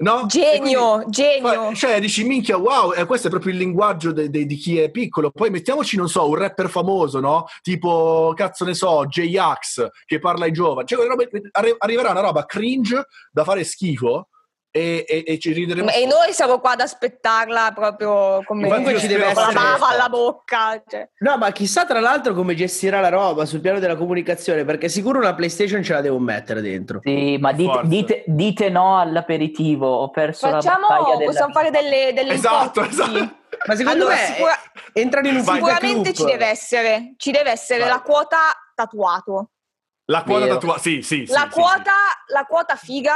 [0.00, 0.26] No?
[0.26, 1.74] genio, quindi- genio.
[1.74, 4.92] Cioè, dici, minchia, wow, eh, questo è proprio il linguaggio de- de- di chi è
[4.92, 5.32] piccolo.
[5.32, 7.46] Poi mettiamoci, non so, un rapper famoso, no?
[7.62, 10.86] Tipo, cazzo ne so, J-Ax, che parla ai giovani.
[10.86, 11.04] Cioè,
[11.50, 14.28] arri- arriverà una roba cringe da fare schifo
[14.78, 15.90] e, e- e ci rideremo.
[15.90, 18.68] E noi siamo qua ad aspettarla proprio come
[18.98, 20.82] ci deve con la essere- bava alla bocca.
[20.86, 21.08] cioè.
[21.18, 25.18] No, ma chissà tra l'altro come gestirà la roba sul piano della comunicazione, perché sicuro
[25.18, 27.00] una PlayStation ce la devo mettere dentro.
[27.02, 32.12] Sì, ma dite, dite- dite no all'aperitivo, ho perso Facciamo, la battaglia possiamo fare delle,
[32.14, 33.36] delle Esatto, esatto.
[33.66, 34.58] Ma secondo Allora, me sicura-
[34.92, 37.88] entrano in un Sicuramente ci deve essere, ci deve essere Vai.
[37.88, 38.38] la quota
[38.74, 39.50] tatuato,
[40.04, 40.78] La quota tua...
[40.78, 41.92] Sì, sì, sì, la, sì, quota,
[42.28, 43.14] la quota figa,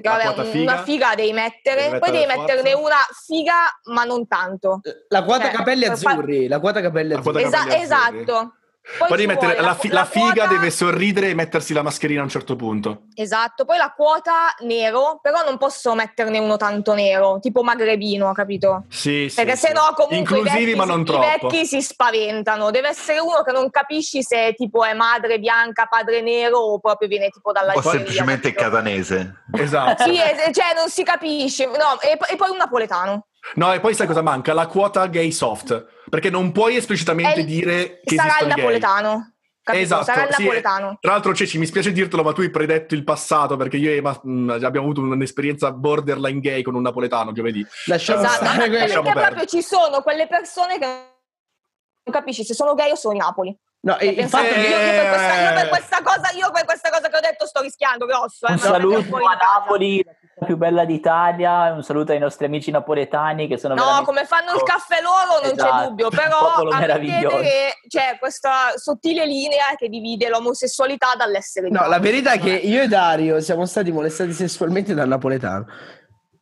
[0.00, 0.72] perché vabbè, figa.
[0.72, 2.86] una figa devi mettere, Devi poi devi metterne forza.
[2.86, 4.80] una figa ma non tanto.
[5.08, 7.42] La quota Cioè, capelli azzurri, la quota capelli azzurri.
[7.42, 8.20] Esa- capelli azzurri.
[8.20, 8.54] esatto.
[8.98, 12.24] Poi ci mettere la, fi- la figa quota- deve sorridere e mettersi la mascherina a
[12.24, 13.04] un certo punto.
[13.14, 18.84] Esatto, poi la quota nero, però non posso metterne uno tanto nero, tipo magrebino, capito?
[18.90, 19.36] Sì, sì.
[19.36, 19.66] Perché sì.
[19.68, 21.48] se no comunque Inclusivi, i vecchi, ma non i troppo.
[21.48, 22.70] vecchi si spaventano.
[22.70, 27.08] Deve essere uno che non capisci se tipo è madre bianca, padre nero o proprio
[27.08, 28.70] viene tipo dalla O semplicemente capito?
[28.70, 29.44] catanese.
[29.54, 30.02] Esatto.
[30.04, 31.64] Sì, es- cioè non si capisce.
[31.66, 33.26] No, e, e poi un napoletano.
[33.54, 34.52] No, e poi sai cosa manca?
[34.54, 35.86] La quota gay soft.
[36.08, 38.56] Perché non puoi esplicitamente il- dire che Sarà il esistono gay.
[38.56, 39.28] napoletano.
[39.62, 39.84] Capito?
[39.84, 40.98] Esatto, Sarà il sì, napoletano.
[41.00, 43.96] Tra l'altro, Ceci, mi spiace dirtelo, ma tu hai predetto il passato perché io e
[43.96, 47.64] Ema mh, abbiamo avuto un'esperienza borderline gay con un napoletano giovedì.
[47.86, 52.90] Lasciamo Esatto, stare perché proprio ci sono quelle persone che non capisci se sono gay
[52.90, 53.56] o sono di Napoli.
[53.84, 56.64] No, e il Pensate fatto che io, per questa, io per questa cosa, io per
[56.64, 58.46] questa cosa che ho detto sto rischiando grosso.
[58.46, 59.34] Eh, Un saluto a.
[59.34, 63.82] Napoli, la città più bella d'Italia, un saluto ai nostri amici napoletani che sono No,
[63.82, 64.06] veramente...
[64.06, 69.74] come fanno il caffè loro non Esatto, c'è dubbio, però che c'è questa sottile linea
[69.76, 74.32] che divide l'omosessualità dall'essere No, la verità è che io e Dario siamo stati molestati
[74.32, 75.66] sessualmente dal napoletano.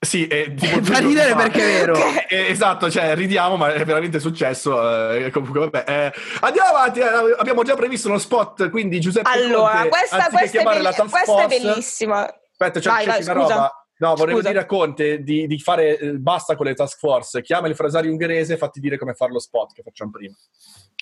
[0.05, 1.94] Sì, e tipo Fa due giorni ridere fa- perché è vero.
[2.32, 5.11] Eh, esatto, cioè ridiamo, ma è veramente successo.
[5.12, 5.84] eh, comunque, vabbè.
[5.86, 7.05] eh, andiamo avanti, eh,
[7.38, 10.92] abbiamo già previsto uno spot, quindi Giuseppe Allora, Conte, questa, questa, è, chiamare belli- la
[10.94, 12.20] task questa è force- bellissima.
[12.22, 13.86] Aspetta, c'è, Vai, una roba.
[13.98, 14.48] No, volevo Scusa.
[14.50, 18.11] dire a Conte di, di fare eh, basta con le task force, chiama il frasario
[18.11, 20.34] ungherese e fatti dire come fare lo spot che facciamo prima.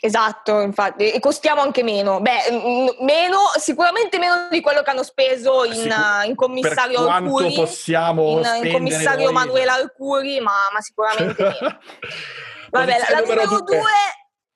[0.03, 2.21] Esatto, infatti, e costiamo anche meno.
[2.21, 7.07] Beh, mm, meno, sicuramente meno di quello che hanno speso in, Sicur- in commissario per
[7.07, 7.53] quanto Arcuri.
[7.55, 9.33] possiamo in, in commissario noi.
[9.35, 11.79] Manuela Arcuri, ma, ma sicuramente meno.
[12.71, 13.77] Vabbè, la, la numero numero due.
[13.77, 13.91] due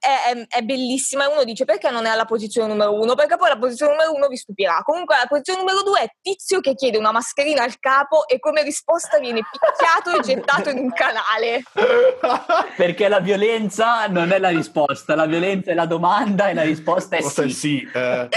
[0.05, 3.15] è, è- è bellissima e uno dice perché non è alla posizione numero uno?
[3.15, 4.81] Perché poi la posizione numero uno vi stupirà.
[4.85, 8.63] Comunque la posizione numero due è Tizio che chiede una mascherina al capo e come
[8.63, 11.63] risposta viene picchiato e gettato in un canale.
[12.77, 17.17] Perché la violenza non è la risposta, la violenza è la domanda e la risposta
[17.17, 17.49] è sì.
[17.51, 17.89] sì.
[17.95, 18.29] eh.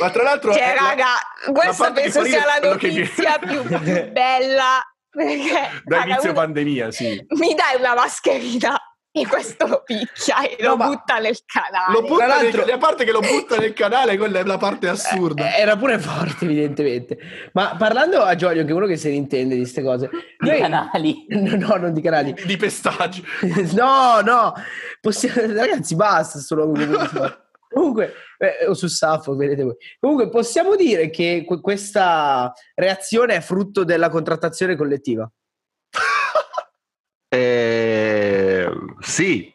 [0.00, 0.52] Ma tra l'altro...
[0.52, 1.06] Cioè, eh, la- raga,
[1.52, 4.80] questa penso sia la che notizia più, più bella.
[5.10, 7.22] Perché, Da raga, inizio uno- pandemia, sì.
[7.28, 8.78] mi dai una mascherina
[9.14, 11.92] e questo lo picchia e No, lo butta nel canale.
[11.92, 14.88] Lo butta Tra nel- a parte che lo butta nel canale, quella è la parte
[14.88, 15.54] assurda.
[15.54, 17.18] Eh, Era pure forte, evidentemente.
[17.52, 20.08] Ma parlando a Giorgio, che è uno che se ne intende di queste cose,
[20.38, 21.26] Di noi- canali.
[21.62, 22.34] No, non di canali.
[22.44, 23.22] di pestaggi.
[23.74, 24.54] No, no,
[25.00, 25.52] possiamo...
[25.54, 27.40] ragazzi, basta forte.
[27.72, 29.74] Comunque, eh, o su Saffo, vedete voi.
[29.98, 35.30] Comunque, possiamo dire che que- questa reazione è frutto della contrattazione collettiva.
[37.34, 38.51] Eh,
[39.00, 39.52] sì,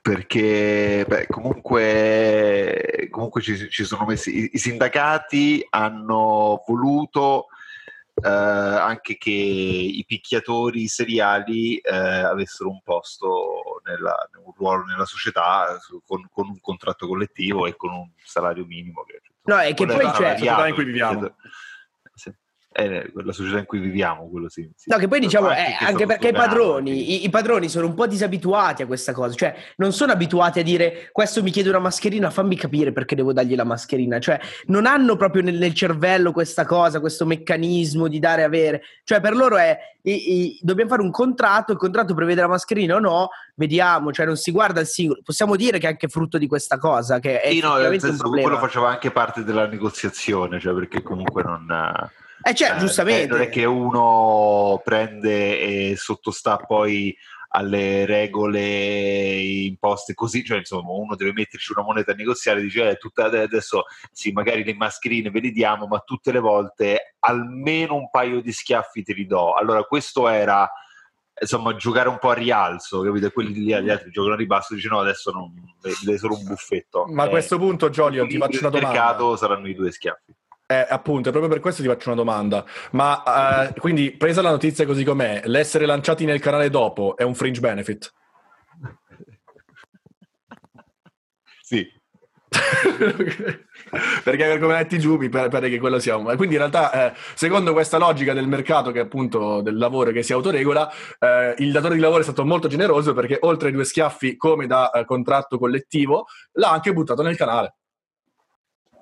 [0.00, 7.46] perché beh, comunque, comunque ci, ci sono messi i, i sindacati hanno voluto
[8.22, 15.78] eh, anche che i picchiatori seriali eh, avessero un posto nella, un ruolo nella società
[15.80, 19.86] su- con, con un contratto collettivo e con un salario minimo che No, è che
[19.86, 21.34] poi c'è- variato, in cui viviamo.
[22.78, 24.70] È la società in cui viviamo, quello sì.
[24.76, 24.88] sì.
[24.88, 27.68] No, che poi diciamo, Anche eh, che è anche perché i padroni, i, i padroni
[27.68, 31.50] sono un po' disabituati a questa cosa, cioè non sono abituati a dire questo mi
[31.50, 35.56] chiede una mascherina, fammi capire perché devo dargli la mascherina, cioè non hanno proprio nel,
[35.56, 40.32] nel cervello questa cosa, questo meccanismo di dare e avere, cioè per loro è i-
[40.32, 44.36] i- dobbiamo fare un contratto, il contratto prevede la mascherina o no, vediamo, cioè non
[44.36, 47.50] si guarda il singolo, possiamo dire che è anche frutto di questa cosa, che è
[47.50, 48.46] Sì, no, nel un problema.
[48.48, 51.66] quello faceva anche parte della negoziazione, cioè perché comunque non...
[52.42, 53.26] Eh, cioè, eh, giustamente.
[53.26, 57.16] non è che uno prende e sottostà poi
[57.50, 58.60] alle regole
[59.40, 63.24] imposte così, cioè insomma uno deve metterci una moneta a negoziare e dice eh, tutta,
[63.24, 68.42] adesso sì magari le mascherine ve le diamo ma tutte le volte almeno un paio
[68.42, 70.70] di schiaffi te li do allora questo era
[71.40, 73.30] insomma giocare un po' a rialzo capito?
[73.30, 75.50] Quelli lì gli altri giocano a ribasso dice no adesso non
[75.82, 78.88] è solo un buffetto Ma a Eh, questo punto, Giolio, ti faccio una il domanda.
[79.00, 80.34] mercato saranno i due schiaffi
[80.70, 82.62] Eh, appunto, è proprio per questo ti faccio una domanda.
[82.90, 87.34] Ma eh, quindi, presa la notizia così com'è, l'essere lanciati nel canale dopo è un
[87.34, 88.12] fringe benefit?
[91.62, 91.86] sì
[94.24, 96.24] Perché per come metti giù mi pare, pare che quello sia un...
[96.36, 100.22] Quindi in realtà, eh, secondo questa logica del mercato, che è appunto del lavoro che
[100.22, 103.84] si autoregola, eh, il datore di lavoro è stato molto generoso perché oltre ai due
[103.84, 107.74] schiaffi come da eh, contratto collettivo, l'ha anche buttato nel canale.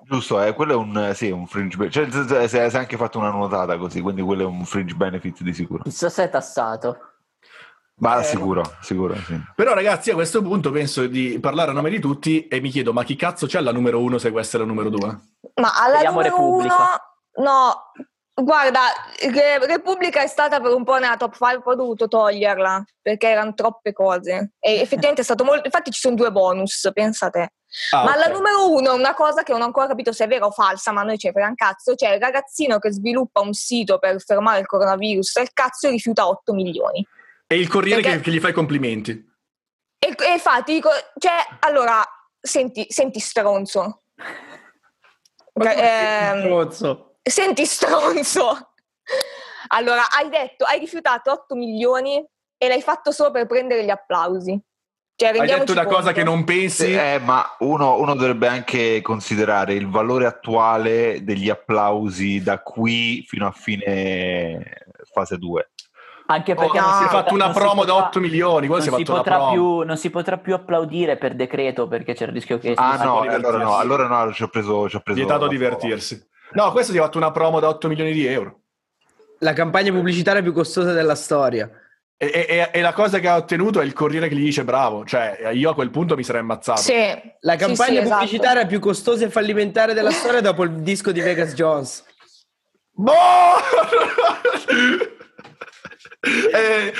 [0.09, 2.27] Giusto, eh, quello è un, sì, un fringe benefit.
[2.27, 5.53] Cioè, si è anche fatto una nuotata così, quindi quello è un fringe benefit di
[5.53, 5.83] sicuro.
[5.83, 6.97] Chissà se è tassato.
[7.99, 9.37] Ma Eh, sicuro, sicuro, sì.
[9.55, 12.93] Però ragazzi, a questo punto penso di parlare a nome di tutti e mi chiedo,
[12.93, 15.07] ma chi cazzo c'è la numero uno se questa è la numero due?
[15.55, 16.75] Ma alla Vediamo numero Repubblica.
[17.33, 17.91] uno, no,
[18.35, 18.79] guarda,
[19.31, 23.29] Re- Repubblica è stata per un po' nella top 5, poi ho dovuto toglierla perché
[23.29, 24.51] erano troppe cose.
[24.59, 25.65] E effettivamente è stato molto.
[25.65, 27.53] Infatti, ci sono due bonus, pensate.
[27.91, 28.17] Ah, ma ok.
[28.17, 30.51] la numero uno è una cosa che non ho ancora capito se è vera o
[30.51, 31.95] falsa, ma a noi ce ne frega un cazzo.
[31.95, 36.27] C'è il ragazzino che sviluppa un sito per fermare il coronavirus e il cazzo rifiuta
[36.27, 37.05] 8 milioni.
[37.47, 39.11] E il Corriere Perché- che, che gli fa i complimenti.
[39.99, 42.03] E, e infatti dico, cioè, allora,
[42.39, 44.01] senti, senti stronzo.
[45.53, 47.15] Ehm, Stronzo.
[47.23, 48.73] Senti stronzo.
[49.69, 52.23] Allora, hai detto, hai rifiutato 8 milioni
[52.57, 54.59] e l'hai fatto solo per prendere gli applausi.
[55.19, 56.11] Cioè, Hai detto una cosa conto.
[56.11, 56.93] che non pensi?
[56.93, 63.47] Eh, ma uno, uno dovrebbe anche considerare il valore attuale degli applausi da qui fino
[63.47, 64.63] a fine
[65.11, 65.71] fase 2.
[66.27, 68.75] Anche perché Oh, non si è fatto una si promo da potrà- 8 milioni, non
[68.81, 69.51] si è si, fatto una potrà promo.
[69.53, 73.03] più, non si potrà più applaudire per decreto perché c'è il rischio che Ah si
[73.05, 73.45] no, divertirsi.
[73.47, 76.23] allora no, allora no, ci ho preso, ci ho preso Vietato divertirsi.
[76.51, 78.59] No, questo si è fatto una promo da 8 milioni di euro.
[79.39, 81.67] La campagna pubblicitaria più costosa della storia.
[82.19, 85.05] E, e- e la cosa che ha ottenuto è il Corriere che gli dice bravo.
[85.05, 86.81] Cioè, io a quel punto mi sarei ammazzato.
[86.81, 86.95] Sì.
[87.41, 88.09] La Sì, campagna sì, esatto.
[88.15, 92.03] pubblicitaria più costosa e fallimentare della storia dopo il disco di Vegas Jones.
[92.91, 93.13] Boh!
[96.19, 96.93] Eh,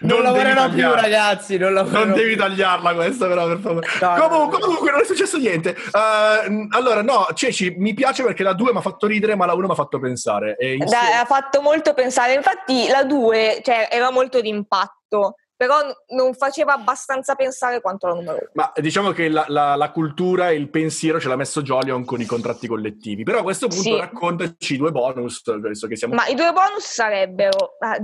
[0.00, 1.56] Non, devi lavorerò più, ragazzi.
[1.56, 2.36] Non, Non devi più.
[2.42, 3.86] tagliarla questa, però, per favore.
[4.00, 4.64] No, comunque, no.
[4.66, 5.70] comunque non è successo niente.
[5.74, 9.54] Eh, allora, no, Ceci, mi piace perché la 2 mi ha fatto ridere, ma la
[9.54, 10.56] 1 mi ha fatto pensare.
[10.56, 12.34] E insieme- Dai, ha fatto molto pensare.
[12.34, 15.78] Infatti, la 2 cioè, era molto d'impatto, però
[16.14, 18.50] non faceva abbastanza pensare quanto la numero 1.
[18.54, 22.20] Ma diciamo che la, la- la cultura e il pensiero ce l'ha messo Jolion con
[22.20, 23.24] i contratti collettivi.
[23.24, 23.96] Però a questo punto Sì.
[23.96, 26.14] raccontaci due bonus, visto che siamo...
[26.14, 27.98] Ma i due bonus sarebbero ah,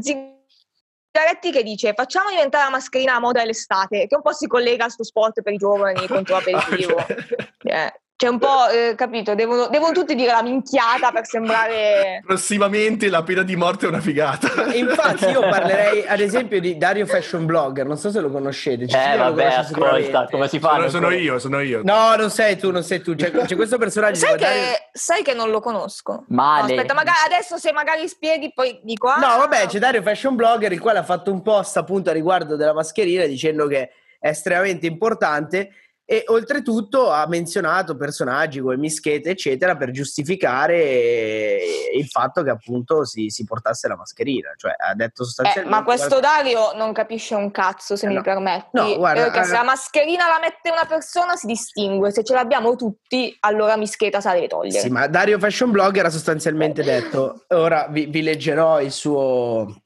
[1.16, 4.84] Zingaretti che dice facciamo diventare la mascherina a moda dell'estate, che un po' si collega
[4.84, 6.94] al suo spot per i giovani contro l'aperitivo.
[7.66, 8.04] Ok.
[8.18, 12.22] C'è un po', eh, capito, devono, devono tutti dire la minchiata per sembrare...
[12.24, 14.74] Prossimamente la pena di morte è una figata.
[14.74, 17.84] Infatti, io parlerei ad esempio di Dario Fashion Blogger.
[17.84, 18.88] Non so se lo conoscete.
[18.88, 20.76] Cecilia Eh vabbè, ascolta, come si fa?
[20.76, 21.82] Sono, sono io, sono io.
[21.84, 23.14] No, non sei tu, non sei tu.
[23.14, 24.14] C'è, c'è questo personaggio.
[24.14, 26.24] Sai di Dario- che, sai che non lo conosco?
[26.28, 26.72] Male.
[26.72, 29.08] No, aspetta, magari adesso se magari spieghi poi dico...
[29.08, 32.14] Ah, No, vabbè, c'è Dario Fashion Blogger, il quale ha fatto un post appunto a
[32.14, 35.70] riguardo della mascherina dicendo che è estremamente importante
[36.08, 41.58] e oltretutto ha menzionato personaggi come Mischete, eccetera, per giustificare
[41.92, 44.52] il fatto che appunto si, si portasse la mascherina.
[44.56, 45.76] Cioè, ha detto Eh, sostanzialmente...
[45.76, 48.22] ma questo Dario non capisce un cazzo, se Eh, mi no.
[48.22, 48.68] permetti.
[48.72, 52.34] No, guarda, perché se eh, la mascherina la mette una persona si distingue, se ce
[52.34, 54.78] l'abbiamo tutti, allora mischeta se la deve togliere.
[54.78, 59.82] Sì, ma Dario Fashion Blogger ha sostanzialmente detto, ora vi, vi leggerò il suo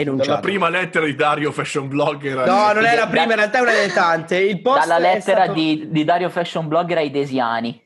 [0.00, 0.28] enunciato.
[0.28, 2.46] Dalla prima lettera di Dario Fashion Blogger.
[2.46, 4.38] No, non è la prima, in realtà è una delle tante.
[4.38, 7.82] Il post Dalla lettera stato- di, di Dario Fashion Blogger ai Desiani.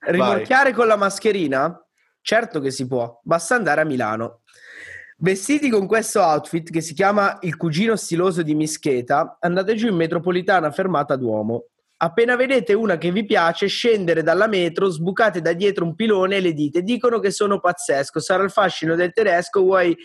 [0.00, 1.78] Rimorchiare con la mascherina?
[2.20, 4.40] Certo che si può, basta andare a Milano.
[5.18, 9.94] Vestiti con questo outfit che si chiama il cugino stiloso di Mischeta, andate giù in
[9.94, 11.66] metropolitana fermata Duomo.
[11.98, 16.40] Appena vedete una che vi piace, scendere dalla metro, sbucate da dietro un pilone e
[16.40, 19.96] le dite: Dicono che sono pazzesco, sarà il fascino del tedesco, vuoi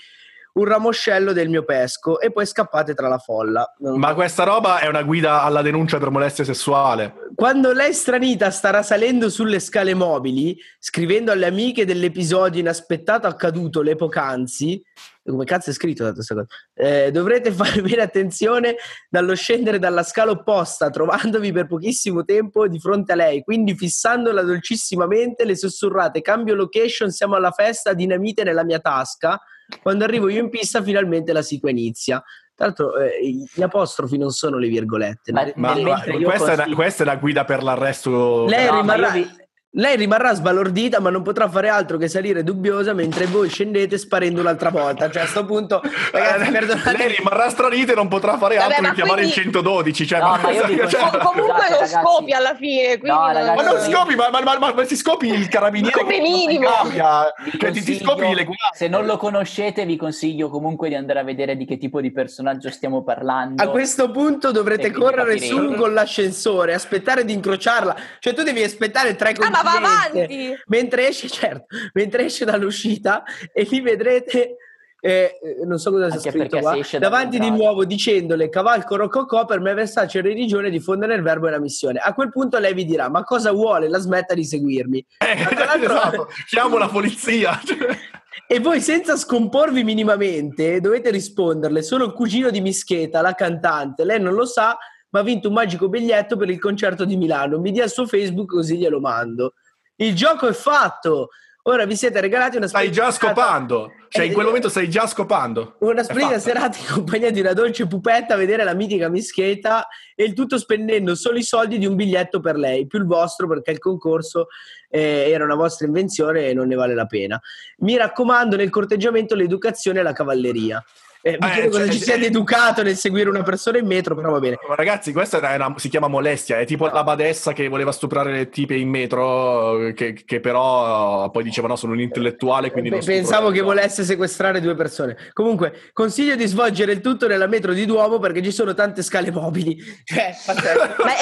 [0.59, 2.19] un ramoscello del mio pesco?
[2.19, 3.73] E poi scappate tra la folla.
[3.79, 7.13] Ma questa roba è una guida alla denuncia per molestia sessuale.
[7.35, 13.95] Quando lei stranita starà salendo sulle scale mobili, scrivendo alle amiche dell'episodio inaspettato accaduto le
[13.95, 14.83] poc'anzi,
[15.29, 16.47] come cazzo è scritto da questa cosa?
[16.73, 18.75] Eh, dovrete fare bene attenzione
[19.09, 24.41] dallo scendere dalla scala opposta, trovandovi per pochissimo tempo di fronte a lei, quindi fissandola
[24.41, 29.39] dolcissimamente, le sussurrate cambio location, siamo alla festa, dinamite nella mia tasca.
[29.81, 32.23] Quando arrivo io in pista, finalmente la sigla inizia.
[32.55, 33.19] Tra l'altro, eh,
[33.53, 35.31] gli apostrofi non sono le virgolette.
[35.31, 35.51] Ma-?
[35.55, 38.45] Ma, ma questa, è una, questa è la guida per l'arresto.
[38.45, 39.29] lei, No, ma rimarrà, vi-
[39.73, 44.41] lei rimarrà sbalordita, ma non potrà fare altro che salire dubbiosa mentre voi scendete sparendo
[44.41, 45.09] un'altra volta.
[45.11, 45.79] Cioè, a sto punto,
[46.11, 46.97] ragazzi, Eh, perdonate.
[46.97, 50.07] lei rimarrà stranita e non potrà fare Vabbè, altro che chiamare quindi- il 112.
[50.07, 51.93] Cioè, No, ma io dico- cioè- Com- comunque ragazzi.
[52.01, 52.97] scopi alla fine.
[52.97, 55.95] Quindi No, ragazzi, Ma non scopi, ma, ma, ma, ma- ma si scopi il carabiniere
[55.97, 56.67] Come minimo.
[56.69, 58.55] cambia, cioè, ti, ti scopi le guardie.
[58.73, 62.11] se non lo conoscete, vi consiglio comunque di andare a vedere di che tipo di
[62.11, 63.61] personaggio stiamo parlando.
[63.61, 67.95] A questo punto dovrete quindi correre su con l'ascensore, aspettare di incrociarla.
[68.19, 69.33] Cioè, tu devi aspettare tre Ah,
[69.63, 70.55] ma va avanti!
[70.67, 74.57] Mentre esce, certo, mentre esce dall'uscita e lì vedrete.
[75.01, 79.61] eh, eh, non so cosa sia scritto qua, davanti di nuovo dicendole cavalco rococò per
[79.61, 83.09] me Versace religione diffondere il verbo e la missione a quel punto lei vi dirà
[83.09, 85.37] ma cosa vuole la smetta di seguirmi Eh,
[85.81, 87.57] esatto, chiamo la polizia.
[88.45, 94.19] e voi senza scomporvi minimamente dovete risponderle sono il cugino di Mischeta la cantante lei
[94.19, 94.77] non lo sa
[95.11, 98.05] ma ha vinto un magico biglietto per il concerto di Milano mi dia il suo
[98.07, 99.53] Facebook così glielo mando
[99.97, 101.29] il gioco è fatto
[101.63, 103.91] ora vi siete regalati una Stai già splendida- scopando.
[104.09, 105.75] Cioè, in quel Eh, momento stai già scopando.
[105.81, 109.85] una splendida serata in compagnia di una dolce pupetta a vedere la mitica Mischeta
[110.15, 113.47] e il tutto spendendo solo i soldi di un biglietto per lei, più il vostro
[113.47, 114.47] perché il concorso
[114.89, 117.39] eh, era una vostra invenzione e non ne vale la pena.
[117.79, 120.83] Mi raccomando nel corteggiamento l'educazione e la cavalleria.
[121.21, 123.77] Eh, mi Eh, chiedo cosa cioè, ci sia eh, di educato nel seguire una persona
[123.77, 124.57] in metro, però va bene.
[124.75, 126.59] Ragazzi, questa è una- si chiama molestia.
[126.59, 131.43] È tipo la badessa che voleva stuprare le tipe in metro, che, che però poi
[131.43, 135.17] diceva no, sono un intellettuale, quindi Pe- non stupro Pensavo che volesse sequestrare due persone.
[135.33, 139.29] Comunque, consiglio di svolgere il tutto nella metro di Duomo perché ci sono tante scale
[139.31, 139.77] mobili.
[140.09, 140.35] Cioè.
[140.47, 140.53] Ma,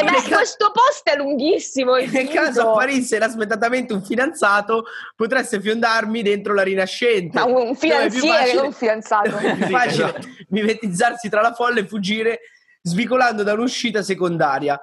[0.04, 1.94] ma Nel questo post è lunghissimo.
[1.96, 2.34] nel infinito.
[2.34, 4.86] caso apparisse inaspettatamente un fidanzato,
[5.16, 7.38] potreste fiondarmi dentro la rinascente.
[7.38, 9.32] Ma un è finanziere, non un fidanzato.
[9.88, 10.28] è facile esatto.
[10.50, 12.40] mimetizzarsi tra la folla e fuggire
[12.82, 14.80] svicolando da un'uscita secondaria.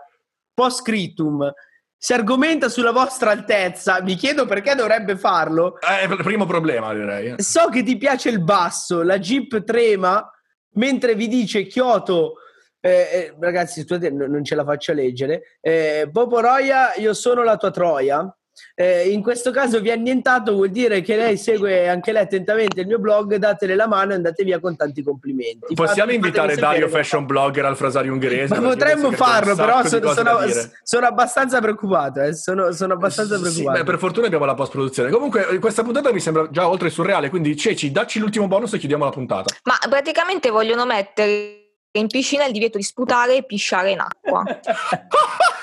[0.53, 1.53] Post scriptum.
[1.97, 5.79] Si argomenta sulla vostra altezza, mi chiedo perché dovrebbe farlo.
[5.81, 7.35] Eh, il primo problema, direi.
[7.39, 10.29] So che ti piace il basso, la Jeep trema
[10.75, 12.35] mentre vi dice Kyoto.
[12.81, 15.57] eh, eh, ragazzi, non ce la faccio a leggere.
[15.61, 18.37] Eh, Popo Roia, io sono la tua Troia.
[18.75, 22.81] Eh, in questo caso vi ha annientato, vuol dire che lei segue anche lei attentamente
[22.81, 23.37] il mio blog.
[23.37, 25.75] Datele la mano e andate via con tanti complimenti.
[25.75, 28.55] Possiamo Fatemi- invitare Dario Fashion Blogger al frasario ungherese?
[28.61, 30.39] potremmo farlo, però sono, sono-
[30.83, 32.21] sono abbastanza preoccupato.
[32.21, 33.79] eh, Sono, sono abbastanza Sì, preoccupato.
[33.79, 35.11] beh, per fortuna abbiamo la post-produzione.
[35.11, 37.29] Comunque, eh, questa puntata mi sembra già oltre il surreale.
[37.31, 39.55] Quindi, Ceci, dacci l'ultimo bonus e chiudiamo la puntata.
[39.65, 41.61] Ma praticamente vogliono mettere
[41.93, 44.43] in piscina il divieto di sputare e pisciare in acqua.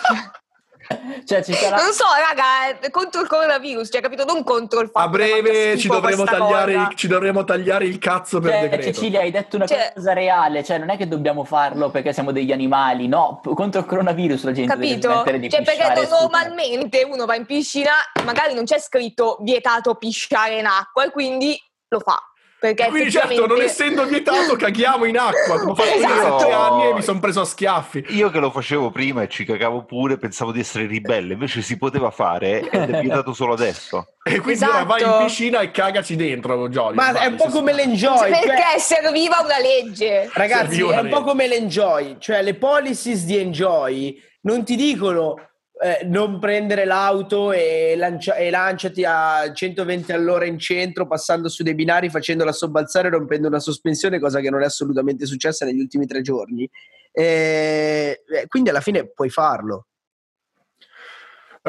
[1.26, 1.78] cioè, ci sarà...
[1.78, 4.24] Non so, raga, è contro il coronavirus, cioè, capito?
[4.26, 8.40] Non contro il fatto A breve ci dovremo, tagliare, il- ci dovremo tagliare il cazzo
[8.40, 8.84] per Cioè, decreto.
[8.84, 12.32] Cecilia, hai detto una Cioè- cosa reale, cioè non è che dobbiamo farlo perché siamo
[12.32, 15.12] degli animali, no, contro il coronavirus la gente deve Capito?
[15.12, 17.92] smettere di Cioè, perché pisciare normalmente uno va in piscina,
[18.26, 21.58] magari non c'è scritto vietato pisciare in acqua e quindi
[21.90, 22.20] lo fa.
[22.62, 25.58] Perché Quindi certo, non effettivamente- essendo vietato, caghiamo in acqua.
[25.58, 26.52] Come ho fatto io Esatto.
[26.52, 28.06] anni e mi sono preso a schiaffi.
[28.10, 31.76] Io che lo facevo prima e ci cagavo pure, pensavo di essere ribelle, invece si
[31.80, 34.10] poteva fare ed è vietato solo adesso.
[34.22, 34.74] E quindi Esatto.
[34.76, 36.94] ora vai in piscina e cagaci dentro, Giorgio.
[36.94, 38.30] Ma è un po' come l'enjoy.
[38.30, 40.30] perché cioè- serviva una legge.
[40.32, 41.28] Ragazzi, Serviva è un po' legge.
[41.28, 45.34] come l'enjoy, cioè le policies di enjoy non ti dicono
[45.82, 51.64] eh, non prendere l'auto e, lancia- e lanciati a 120 all'ora in centro passando su
[51.64, 55.80] dei binari facendola sobbalzare e rompendo una sospensione, cosa che non è assolutamente successa negli
[55.80, 56.70] ultimi tre giorni.
[57.12, 59.88] Eh, eh, quindi alla fine puoi farlo.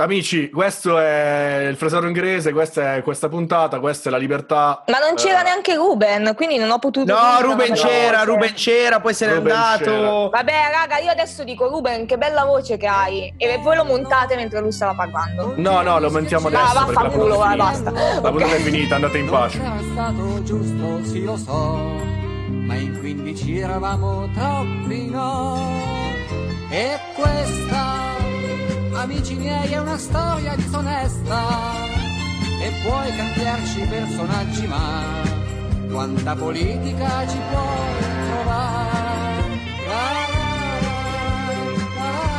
[0.03, 4.85] Amici, questo è il frasario inglese, questa è questa puntata, questa è la libertà.
[4.87, 7.13] Ma non c'era Eh, neanche Ruben, quindi non ho potuto.
[7.13, 8.25] No, Ruben c'era, voce.
[8.25, 10.31] Ruben c'era, poi se n'è andato.
[10.31, 13.35] Vabbè, raga, io adesso dico Ruben, che bella voce che hai.
[13.37, 15.53] E voi lo montate mentre lui stava parlando.
[15.59, 16.63] No, no, lo mentiamo adesso.
[16.63, 17.91] Ah, perché la vaffanculo, va, basta.
[17.91, 18.51] La puntata Ok.
[18.55, 19.59] è finita, andate in pace.
[19.59, 25.61] Non stato giusto, sì lo so, ma in 15 eravamo troppi no.
[26.71, 28.01] E questa
[28.95, 31.41] amici miei, è una storia disonesta
[32.63, 35.03] e puoi cambiarci personaggi, ma
[35.91, 38.91] quanta politica ci puoi trovare?
[39.89, 40.11] La,
[41.47, 41.61] la,
[41.99, 42.32] la,